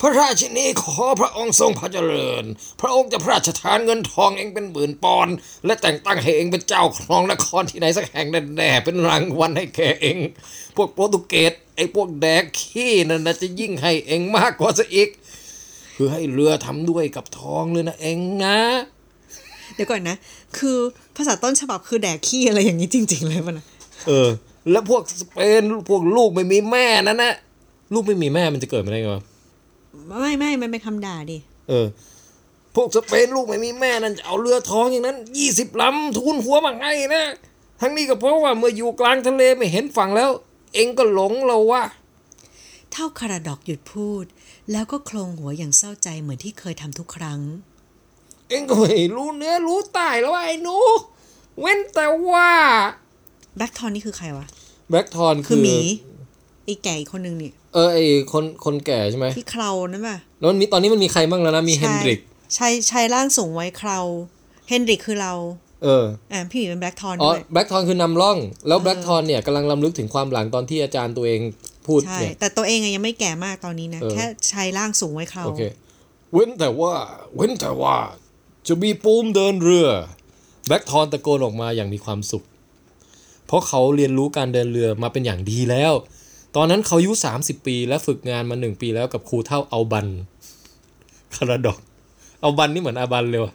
[0.00, 2.44] พระราชินีขอพระองค์ทรงพระเจริญ
[2.80, 5.34] พระองค์จะพระราชทานเงินทองเองเป็นหมื่นปอนด์
[5.66, 8.26] และแต่งตั้งให้เองเป็นเจ้าครองนครที่ไหนสักแห่ง
[8.56, 10.18] แน่ๆเป็นรางวัลให้แกเอง
[10.76, 15.08] พวกโปรตุเกสไอ้พวกแดกขี้นั่นนะจะยิ่งให้เองมากกว่าซะอีก
[16.02, 18.58] คือให้เรือทำด้วยกับทองเลยนะเองนะ
[19.74, 20.16] เดี๋ยวก่อนนะ
[20.58, 20.78] คือ
[21.16, 23.66] ภาษาต้นฉบับคือแดกขี้อะไรอย่างนี้จริง ๆ เลยมันนะ
[24.06, 24.28] เออ
[24.70, 27.34] แล้วพวกสเปนพวกลูกไม่มีแม่นั่นนะ
[27.94, 29.22] ลูกไม่มีแม่มันจะเกิดมาได้ไงวะ
[30.08, 31.38] ไม่ไม่มันเป็นคำด่าดิ
[31.68, 31.86] เออ
[32.74, 37.24] พวกสเปนลูกไม่มีแม่นั่นจะเอาเรือท้องอย่างนั้นยี่สิบลำทุนหัวมาให้นะ
[37.80, 40.30] ทั้งนี้ก็เพราะว่าเมื่ออยู่กลางทะเลไม่เห็นฝั่งแล้ว
[40.74, 41.82] เองก็หลงเราวะ
[42.92, 44.24] เท่าคาราดอกหยุดพูด
[44.72, 47.40] แล้วก็โคลงหัวอย่างเศร้าใจเหมือนที่เคยทำทุกครั้ง
[48.48, 50.76] เองก็ไม่รู้เนื้อรู้ใต้แล้วไอ้หนู
[51.60, 52.50] เว้นแต่ว่า
[53.56, 54.46] แบ็คทอนนี่คือใครวะ
[54.90, 55.78] แบ็กทอนคือหมี
[56.64, 57.98] ไอ้แก่อีกคนนึงนี่เออไอ
[58.32, 62.20] คนคนแก่ใช่ไหมที่เครานั่นป่ะแล้วมันมีตอนนี้มันมีใครบ้างแล้วนะมีเฮนดริก
[62.54, 63.98] ใช่ชายร่างสูงไว้เครา
[64.68, 65.32] เฮนดริกคือเรา
[65.84, 71.40] เอออ่าพี่หมีเป็นแบ็คทอนอ๋อด้วยแบล็กทอนคือนำร่อง แล้วแบล็กทอนเนี่ยกำลังรำลึกถึงความหลังตอนที่อาจารย์ตัวเอง
[71.90, 75.62] พูดใช่เนี่ยแต่ตัวเองอะยังไม่แก่มากตอนนี้นะเออแค่ชายร่างสูงไว้เคราโอเค
[76.32, 76.92] เว้นแต่ว่า
[77.36, 77.96] เว้นแต่ว่า
[78.68, 79.88] จะมีปูมเดินเรือ
[80.66, 82.44] แบล็กทอนตะโกนออกมาอย่างมีความสุข
[83.46, 85.92] เพราะเขาเรียนรู้การเดินเรือมาเป็นอย่างดีแล้ว
[86.56, 90.06] ตอนนั้นเขาอายุ 30 ปีและฝึกงานมาหนึ่งปีแล้วกับครูเท่าเอาบัน
[91.36, 91.78] คาราดอก
[92.40, 93.52] เอาบันนี่เหมือนอาบันเลยว่ะ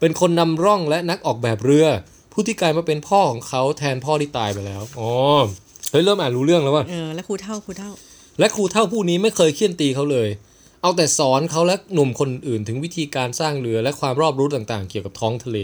[0.00, 1.86] เป็นคนนำร่องและนักออกแบบเรือ
[2.32, 5.10] ผู้ที่กลายมาเป็นพ่อของเขาแทนพ่อที่ตายไปแล้ว อ๋อ
[5.90, 7.90] เฮ้ยเริ่มอ่านรู้เรื่องแล้วว่ะเออแล้วครูเท่าครูเท่า
[8.38, 10.28] และครูเท่าผู้นี้ไม่เคยเคี่ยนตีเขาเลย
[10.82, 15.58] เอาแต่สอนเขาและหนุ่มคนอื่นถึงวิธีการสร้างเรือและความรอบรู้ต่างๆ เกี่ยวกับท้องทะเล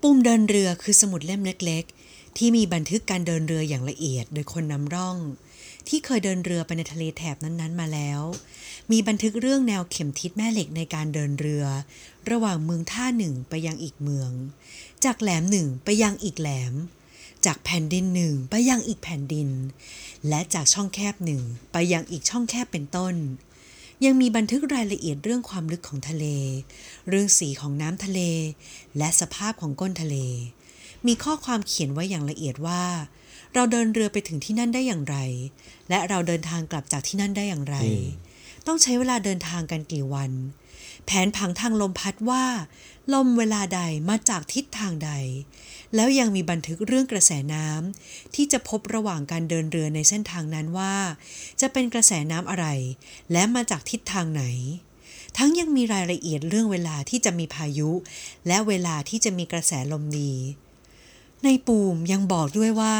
[0.00, 5.16] ปุ่มเดินเรือคือสมุดเล่มเล็ก ๆ ที่มีบันทึกการเดินเรืออย่างละเอียด โดยคนนำร่อง
[5.88, 8.20] ที่เคยเดินเรือไปในทะเลแถบนั้นๆ มาแล้ว
[8.92, 11.64] มีบันทึกเรื่องแนวเข็มทิศแม่เหล็กในการเดินเรือ
[12.30, 14.30] ระหว่างเมืองท่าหนึ่งไปยังอีกเมือง
[15.04, 16.74] จากแหลมหนึ่งไปยังอีกแหลม
[17.46, 19.48] จากแผ่นดินหนึ่งไปยังอีกแผ่นดิน
[20.28, 23.14] และจากช่องแคบหนึ่งไปยังอีกช่องแคบเป็นต้น
[24.04, 26.26] ยังมีบันทึกรายละเอียดเรื่องความลึกของทะเล
[27.08, 28.20] เรื่องสีของน้ำทะเล
[28.98, 30.16] และสภาพของก้นทะเล
[31.06, 32.84] มีข้อความเขียนไว้อย่างละเอียดว่า
[33.54, 35.16] เราเดินเรือไปถึงที่นั่นได้อย่างไร
[35.88, 37.76] และเราเดินทางกลับจากที่นั่นได้อย่างไร
[38.66, 40.30] ต้องใช้เวลาเดินทางกันกี่วัน
[41.06, 42.44] แผนผังทางลมพัดว่า
[43.14, 45.10] ลมเวลาใดมาจากทิศทางใด
[45.94, 50.94] แล้วยังมีบันทึกเรื่องกระแสน้ำที่จะพบระหว่างการเดินเรือในเส้นทางนั้นว่า
[51.60, 52.66] จะเป็นกระแสน้ำอะไร
[53.32, 54.44] และมาจากทิศทางไหน
[55.36, 57.90] ทั้งยังมีรายละเอียดเรื่องเวลาที่จะมีพายุ
[58.46, 60.32] และเวลาที่จะมีกระแสลมดี
[61.44, 62.96] ในปูมยังบอกด้วยว่า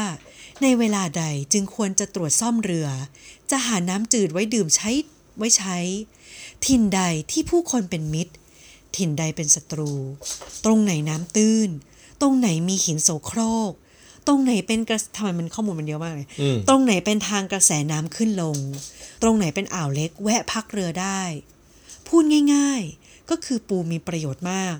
[0.61, 1.23] ในเวลาใด
[1.53, 2.89] จึงควรจะตรวจซ่อมเรือ
[3.51, 4.89] จะหาน้ำจืดไว้ดื่มใช้
[5.37, 5.77] ไว้ใช้
[6.65, 8.33] ถิ่นใดที่ผู้คนเป็นมิตร
[8.97, 9.91] ถิ่นใดเป็นศัตรู
[10.63, 11.69] ตรงไหนน้ำตื้น
[12.23, 13.71] ตรงไหนมีหินโสโครก
[14.27, 18.57] ตรงไหนเป็นกระทำไมมันข้อมูลมันเยอะมากเลยอืมตรงไหนเป็นทางกระแสน้ำขึ้นลง
[19.21, 21.21] ตรงไหนเป็นอ่าวเล็กแวะพักเรือได้
[22.07, 24.75] พูดง่าย ๆ ก็คือปูมีประโยชน์มาก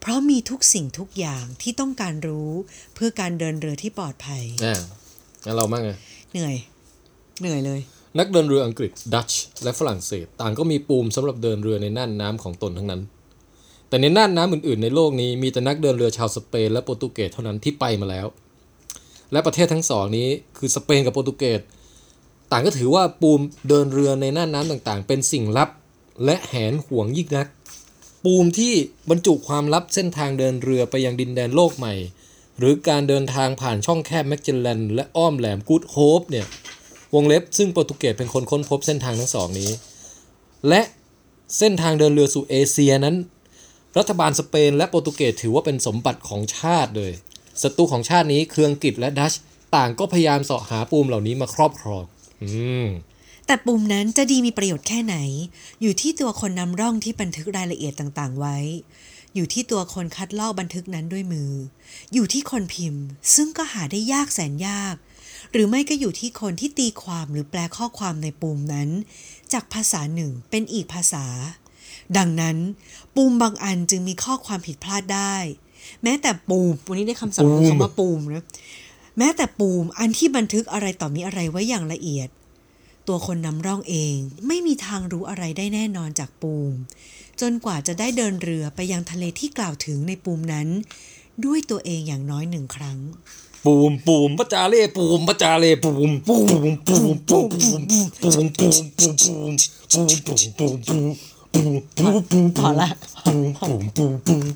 [0.00, 2.50] เพราะมีทุกสิ่งทุกอย่างที่ต้องการรู้
[2.94, 4.76] เพื่อการเดินเรือที่ปลอดภัยอ่า
[5.44, 5.90] งั้นเรามั่งไง
[6.32, 6.54] เหนื่อย
[7.40, 7.80] เหนื่อยเลย
[8.18, 13.02] นักเดินเรืออังกฤษ ดัตช์ และฝรั่งเศส ต่างก็มีปูมสำหรับเดินเรือในน่านน้ำของตนทั้งนั้น
[13.88, 18.26] แต่ในน่านน้ำอื่นๆ ในโลกนี้มีแต่นักเดินเรือชาวสเปนและโปรตุเกสเท่านั้นที่ไปมาแล้ว
[19.32, 20.28] และประเทศทั้งสองนี้
[20.58, 21.60] คือสเปนกับโปรตุเกส
[22.50, 25.70] ต่างก็ถือว่าปูมเดินเรือในน่านน้ำต่างๆ เป็นสิ่งลับ
[26.24, 27.48] และแหนห่วงยิ่งนัก
[28.24, 28.74] ปูมที่
[29.10, 31.94] บรรจุความลับเส้นทางเดินเรือไปยังดินแดนโลกใหม่
[32.58, 36.46] หรือการเดินทางผ่านช่องแคบแมกเจลลันและอ้อมแหลมกูดโฮปเนี่ย
[37.14, 39.70] วงเล็บซึ่งโปรตุเกสเป็นคนค้นพบเส้นทางทั้งสองนี้
[40.68, 40.82] และ
[41.58, 43.16] เส้นทางเดินเรือสู่เอเชียนั้น
[43.98, 47.12] รัฐบาลสเปนและโปรตุเกสถือว่าเป็นสมบัติของชาติเลย
[47.62, 49.32] ศัตรูของชาตินี้คืออังกฤษและดัช
[49.74, 52.02] ต่างก็พยายามเสาะหาปูมเหล่านี้มาครอบครอง
[52.42, 52.48] อื
[52.84, 52.86] ม
[53.46, 55.16] แต่ปุ่มนั้นจะดีมีประโยชน์แค่ไหน
[55.82, 58.56] อยู่ที่ตัวคนนำร่องที่บันทึกรายละเอียดต่างๆ ไว้
[59.34, 61.52] อยู่ที่ตัวคนคัดลอกบันทึกนั้นด้วยมือ
[62.14, 64.94] อยู่ที่คนพิมพ์ ซึ่งก็หาได้ยากแสนยาก
[65.52, 68.88] หรือไม่ก็อยู่ที่คนที่ตีความหรือแปลข้อความในปุ่มนั้น
[69.52, 71.26] จากภาษาหนึ่งเป็นอีกภาษา
[72.16, 72.56] ดังนั้น
[73.16, 75.36] ปูมบางอันจึงมีข้อความผิดพลาดได้
[76.02, 78.44] แม้แต่ปูมวันนี้ได้คำศัพท์คำว่าปูมนะ
[79.18, 82.28] แม้แต่ปูมอันที่บันทึกอะไรต่อมีอะไรไว้อย่างละเอียด
[83.08, 86.72] ตัวคนนำร่องเองไม่มีทางรู้อะไรได้แน่นอนจากปูม
[87.40, 90.68] จนกว่าจะได้เดินเรือไปยังทะเลที่กล่าวถึงในปูมนั้น
[91.44, 92.98] ด้วยตัวเองอย่างน้อยหนึ่งครั้ง
[93.64, 97.82] ปูมปูมปะจาเล่ปูมปะจาเล่ปูมปูมปูมปูมปูมปูม
[98.20, 99.54] ปูมปูมปูมปูมปูมปูม
[99.92, 101.35] ปูมปูมปูมปูม
[102.58, 102.88] พอละ
[103.26, 104.46] ปูมปูมปูมปูม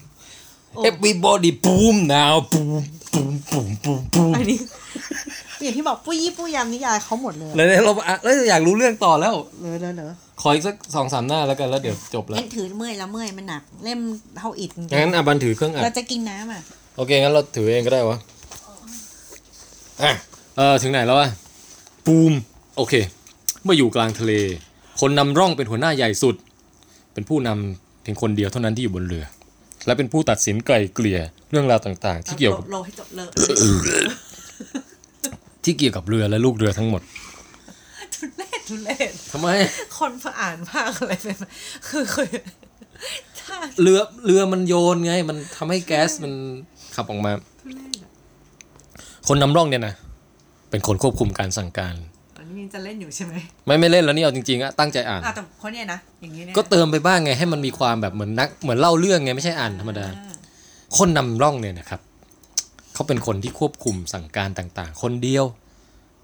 [0.89, 2.83] everybody ปูม now ปูม
[3.13, 4.59] ปูมปูมปูมปูมอันนี้
[5.63, 10.07] อย่างที่บอกปุ้ยยี่ปุ้ยยำนิยายเขาหมดเลยเลยเราอะแล้วอยากรู้เรื่องต่อแล้วเลยเลยเลย
[10.41, 14.01] ขออีกสักสองสามหน้าแล้วกันแล้วเดี๋ยวจบแล้วงั้นถือเมื่อยแล้วเมื่อยมันหนัก เล่ม
[14.39, 16.63] เท่าอิฐจริงงั้นอาบันถือเครื่องอัดเราจะกินน้ำอะ
[16.97, 18.19] โอเคงั้นเราถือเองก็ได้วะ
[20.03, 20.13] อะ
[20.57, 21.29] เออถึงไหนแล้ววะ
[22.07, 22.33] ปูม
[22.77, 22.95] โอเค
[23.65, 24.33] เมื่ออยู่กลางทะเล
[25.01, 26.35] คนนำร่องเป็นหัวหน้าใหญ่สุด
[27.21, 29.25] เป็นผู้นำเพียงคนเดียวเท่านั้นที่อยู่บนเรือ
[29.87, 33.29] และเป็นผู้ตัดสินไกลเกลี่ยเรื่องราวต่าง ๆ ที่เกี่ยวกับโลให้จบเลย
[35.65, 37.03] ที่เกี่ยวกับเรือและลูกเรือทั้งหมด
[38.15, 39.49] ทุเรศทุเรศทำไม
[39.99, 41.37] คนผ่อ่านภาคอะไรเป็น
[41.89, 42.29] คือคือ
[43.41, 46.33] ถ้าเรือเรือมันโยนไง มันทำให้แก๊สมัน
[46.95, 47.33] ขับออกมา
[49.29, 49.95] คนนำร่องเนี่ยนะ
[50.71, 51.95] เป็นคนควบคุมการสั่งการ
[52.61, 53.35] อันนี้จะเล่นอยู่ใช่ไหม
[53.67, 60.07] ไม่ไม่เล่นแล้วนี่เอาจริงๆอะตั้งใจอ่านอะแต่คนเนี้ยนะอย่างนี้เนี่ยก็เติมไปบ้างไงให้มันมีความแบบเหมือนนักเหมือนเล่าเรื่องไงไม่ใช่อ่านธรรมดา
[60.97, 62.01] คนนำร่องเนี่ยนะครับ
[62.95, 65.45] เขาเป็นคนที่ควบคุมสั่งการต่างๆ คนเดียว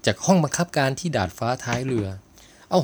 [0.05, 2.07] จากห้องบังคับการที่ดาดฟ้าท้ายเรือ
[2.69, 2.81] เอ้า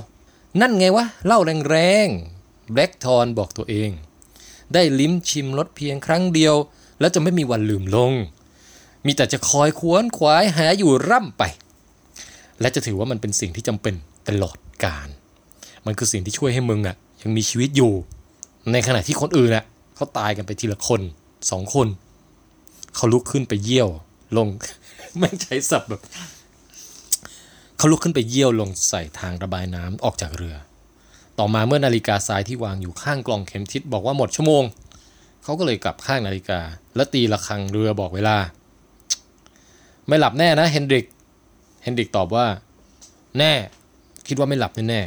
[0.61, 1.39] นั่นไงวะเล่า
[1.69, 3.89] แรงๆแบล็กทอนบอกตัวเอง
[4.73, 6.55] ได้ลิ้มชิมรสเพียงครั้งเดียว
[6.99, 8.13] แล้วจะไม่มีวันลืมลง
[9.05, 11.43] มีแต่จะคอยควนขวายหาอยู่ร่ำไป
[12.61, 13.93] และจะถือว่ามันเป็นสิ่งที่จำเป็น
[14.27, 15.09] ตลอดกาล
[15.85, 17.93] มันคือสิ่งที่ช่วยให้มึงอะยังมีชีวิตอยู่
[18.71, 21.01] ในขณะที่คนอื่นอะเขาตายกันไปทีละคน
[21.51, 21.87] สองคน
[22.95, 23.89] เขาลุกขึ้นไปเยี่ยว
[24.37, 24.47] ลง
[25.17, 26.01] ไม่งใช้ศัพท์แบบ
[27.77, 30.55] เขาลุกขึ้นไปเยี่ยวลงใส่ทางระบายน้ำออกจากเรือ
[31.39, 34.63] ต่อมาเมื่อนาฬิกาทรายที่วางอยู่ข้างกล่องเข็มทิศบอกว่าหมดชั่วโมง
[35.43, 36.59] เขาก็เลยกลับข้างนาฬิกา
[36.95, 38.37] แล้วตีระฆังเรือบอกเวลา
[40.07, 41.05] ไม่หลับแน่นะเฮนดริก
[41.83, 42.45] เฮนดริกตอบว่า
[43.39, 43.53] แน่
[44.27, 45.01] คิดว่าไม่หลับแน่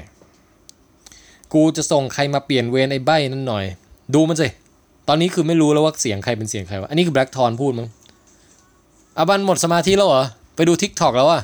[0.73, 3.65] ๆกูจะส่งใครมาเปลี่ยนเวรไอ้ใบ้นั่นหน่อย
[4.15, 4.49] ดูมันสิ
[5.09, 7.89] ตอนนี้คือไม่รู้แล้วว่าเสียงใครเป็นเสียงใครวะอันนี้คือแบล็กทอนพูดมั้ง
[9.19, 10.25] อาบันหมดสมาธิแล้วเหรอ
[10.57, 11.43] ไปดู TikTok แล้วอะ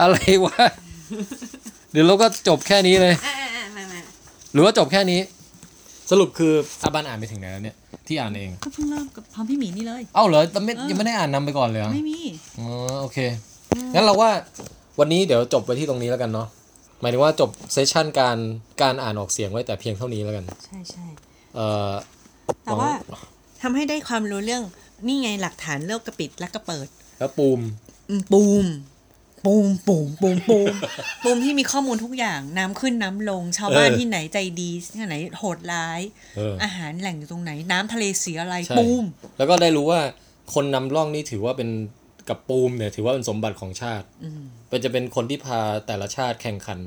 [0.00, 0.56] อะไรวะ
[1.92, 4.00] เดี๋ยวเราก็จบแค่นี้เลยอะอะอะมามา
[4.52, 5.20] หรือว่าจบแค่นี้
[6.10, 6.52] สรุปคือ
[6.82, 12.18] อาบันอ่านไปถึงไหนแล้วเนี่ย ที่อ่านเอง ก็เพิ่งเริ่มกับพร้อมพี่หมีนี่เลย เอ้าเหรอแต่ไม่เออยังไม่ได้อ่านนำไปก่อนเลยเหรอไม่มี
[12.58, 12.66] อ๋อ
[13.02, 13.18] โอเค
[13.94, 14.30] งั้นเราว่า
[15.00, 16.48] วันนี้เดี๋ยวจบไปที่ตรงนี้แล้วกันเนาะ
[17.00, 18.36] หมายถึงว่าจบเซสชันการ
[18.82, 21.06] การอ่านออกเสียงไว้แต่เพียงเท่านี้แล้วกัน ใช่ใช่
[21.54, 21.92] เอ่อ
[22.64, 22.90] แต่ว่า
[23.62, 24.62] ทำให้ได้ความรู้เรื่อง
[25.06, 26.88] นี่ไงหลักฐานเลิกกระปิดและก็เปิด
[27.18, 27.60] แล้วปูม
[28.08, 28.66] อืมปูม
[29.44, 30.72] ปูมปูมปูมปูม
[31.24, 36.00] ปูมที่มีข้อมูลทุกอย่างน้ำขึ้นน้ำลง ชาวบ้านเออที่ไหนใจดีที่ไหนโหดร้าย
[36.36, 39.04] เอออาหารแหล่งอยู่ตรงไหน น้ำทะเลเสียอะไรใช่ปูม
[39.38, 40.00] แล้วก็ได้รู้ว่า
[40.54, 41.68] คนนำร่องนี่ถือว่าเป็น
[42.28, 44.06] กับปูมเนี่ยถือว่าเป็นสมบัติของชาติ
[44.68, 46.80] เป็นจะเป็นคนที่พาแต่ละชาติแข่งขัน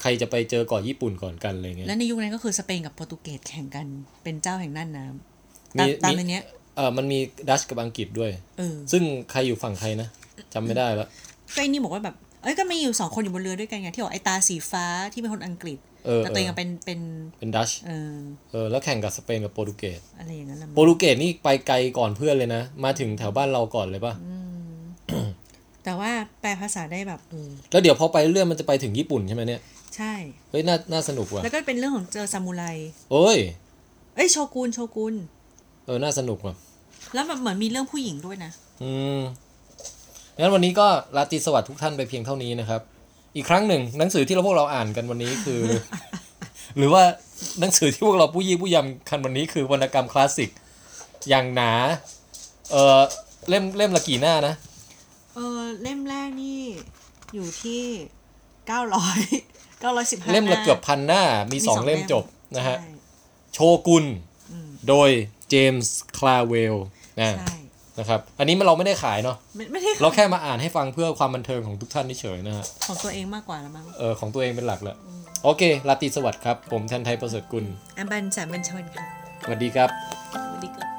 [0.00, 3.86] ใครจะไปเจอก่อนญี่ปุ่นก่อนกันอะไรเงี้ยและในยุคนั้นก็คือสเปนกับโปรตุเกสแข่งกัน
[4.22, 6.42] เป็นเจ้าแห่งน่านน้ำมีตามตามมีในเนี้ย
[6.76, 7.18] เออมันมี
[7.48, 10.08] ดัชกับอังกฤษด้วยเออซึ่งใครอยู่ฝั่งใครนะ
[10.54, 11.08] จำไม่ได้แล้ว
[11.54, 17.00] ก็ไอ้นี่บอกว่าแบบเอ้ยก็มีอยู่สองคนอยู่บนเรือด้วยกันไงที่บอกไอ้ตาสีฟ้าที่เป็นคนอังกฤษเออแต่ตัวเองเออะอเป็นเป็น
[17.38, 18.14] เป็นดัชเออ
[18.50, 24.14] เออแล้วแข่งกับสเปนกับโปรตุเกสอะไรอย่างนั้นละโปรตุเกสนี่ไปไกลก่อนเพื่อนเลยนะ มาถึงแถวบ้านเราก่อนเลยป่ะ
[25.84, 26.10] แต่ว่า
[26.40, 29.60] แปลภาษาได้แบบเออแล้วเดี๋ยวพอไปเรื่องมันจะไปถึงญี่ปุ่นใช่ไหมเนี่ย
[29.96, 30.12] ใช่
[30.50, 32.64] เฮ้ยน่าน่าสนุกว่ะ แล้วก็เป็นเรื่องของเจอซามูไร
[33.10, 33.38] โอ้ย
[34.14, 35.14] เอ้ยโชกุนโชกุน
[35.86, 36.54] เออน่าสนุกว่ะ
[37.14, 38.50] แล้วแบบเหมือนมีเรื่องผู้หญิงด้วยนะ
[38.82, 39.20] อืม
[40.38, 40.86] งั้นวันนี้ก็
[41.16, 42.80] ราตรีสวัสดิ์ทุกท่านไปเพียงเท่านี้นะครับ
[43.36, 45.62] อีกครั้งหนึ่งหนังสือที่เราพวกเราอ่านกันวันนี้คือ
[46.76, 47.02] หรือว่า
[47.60, 50.50] หนังสือที่พวกเราผู้ยี่ผู้ยำกันวันนี้คือวรรณกรรมคลาสสิก
[51.28, 51.72] อย่างหนา
[52.70, 53.00] เออ
[53.48, 54.54] เล่มเล่มละกี่หน้านะ
[55.34, 56.60] เออเล่มแรกนี่
[57.34, 57.82] อยู่ที่
[58.66, 59.18] เก้าร้อย
[59.80, 62.24] เก้าร้อยสิบห้าเล่มละเกือบพันหน้า มีมีสองสองเล่มเล่มจบ
[62.56, 62.90] นะฮะใช่
[63.54, 64.04] โชกุน
[64.88, 65.10] โดย
[65.48, 66.76] เจมส์คลาเวล
[67.20, 67.56] นะใช่
[67.98, 74.96] นะครับ อันนี้มันเราไม่ได้ขายเนาะไม่ไม่ได้เราแค่มาอ่านให้ฟังเพื่อความบันเทิงของทุกท่านเฉยๆนะฮะ ของตัวเองมากกว่าละมั้ง เออ ของตัวเองเป็นหลักแหละ
[75.44, 77.64] โอเคราตรีสวัสดิ์ครับ ผมแทนไทยประเสริฐกุล
[77.98, 79.04] อันบันสามัญชนค่ะ
[79.44, 79.90] สวัสดีครับ
[80.46, 80.91] สวัสดีค่ะ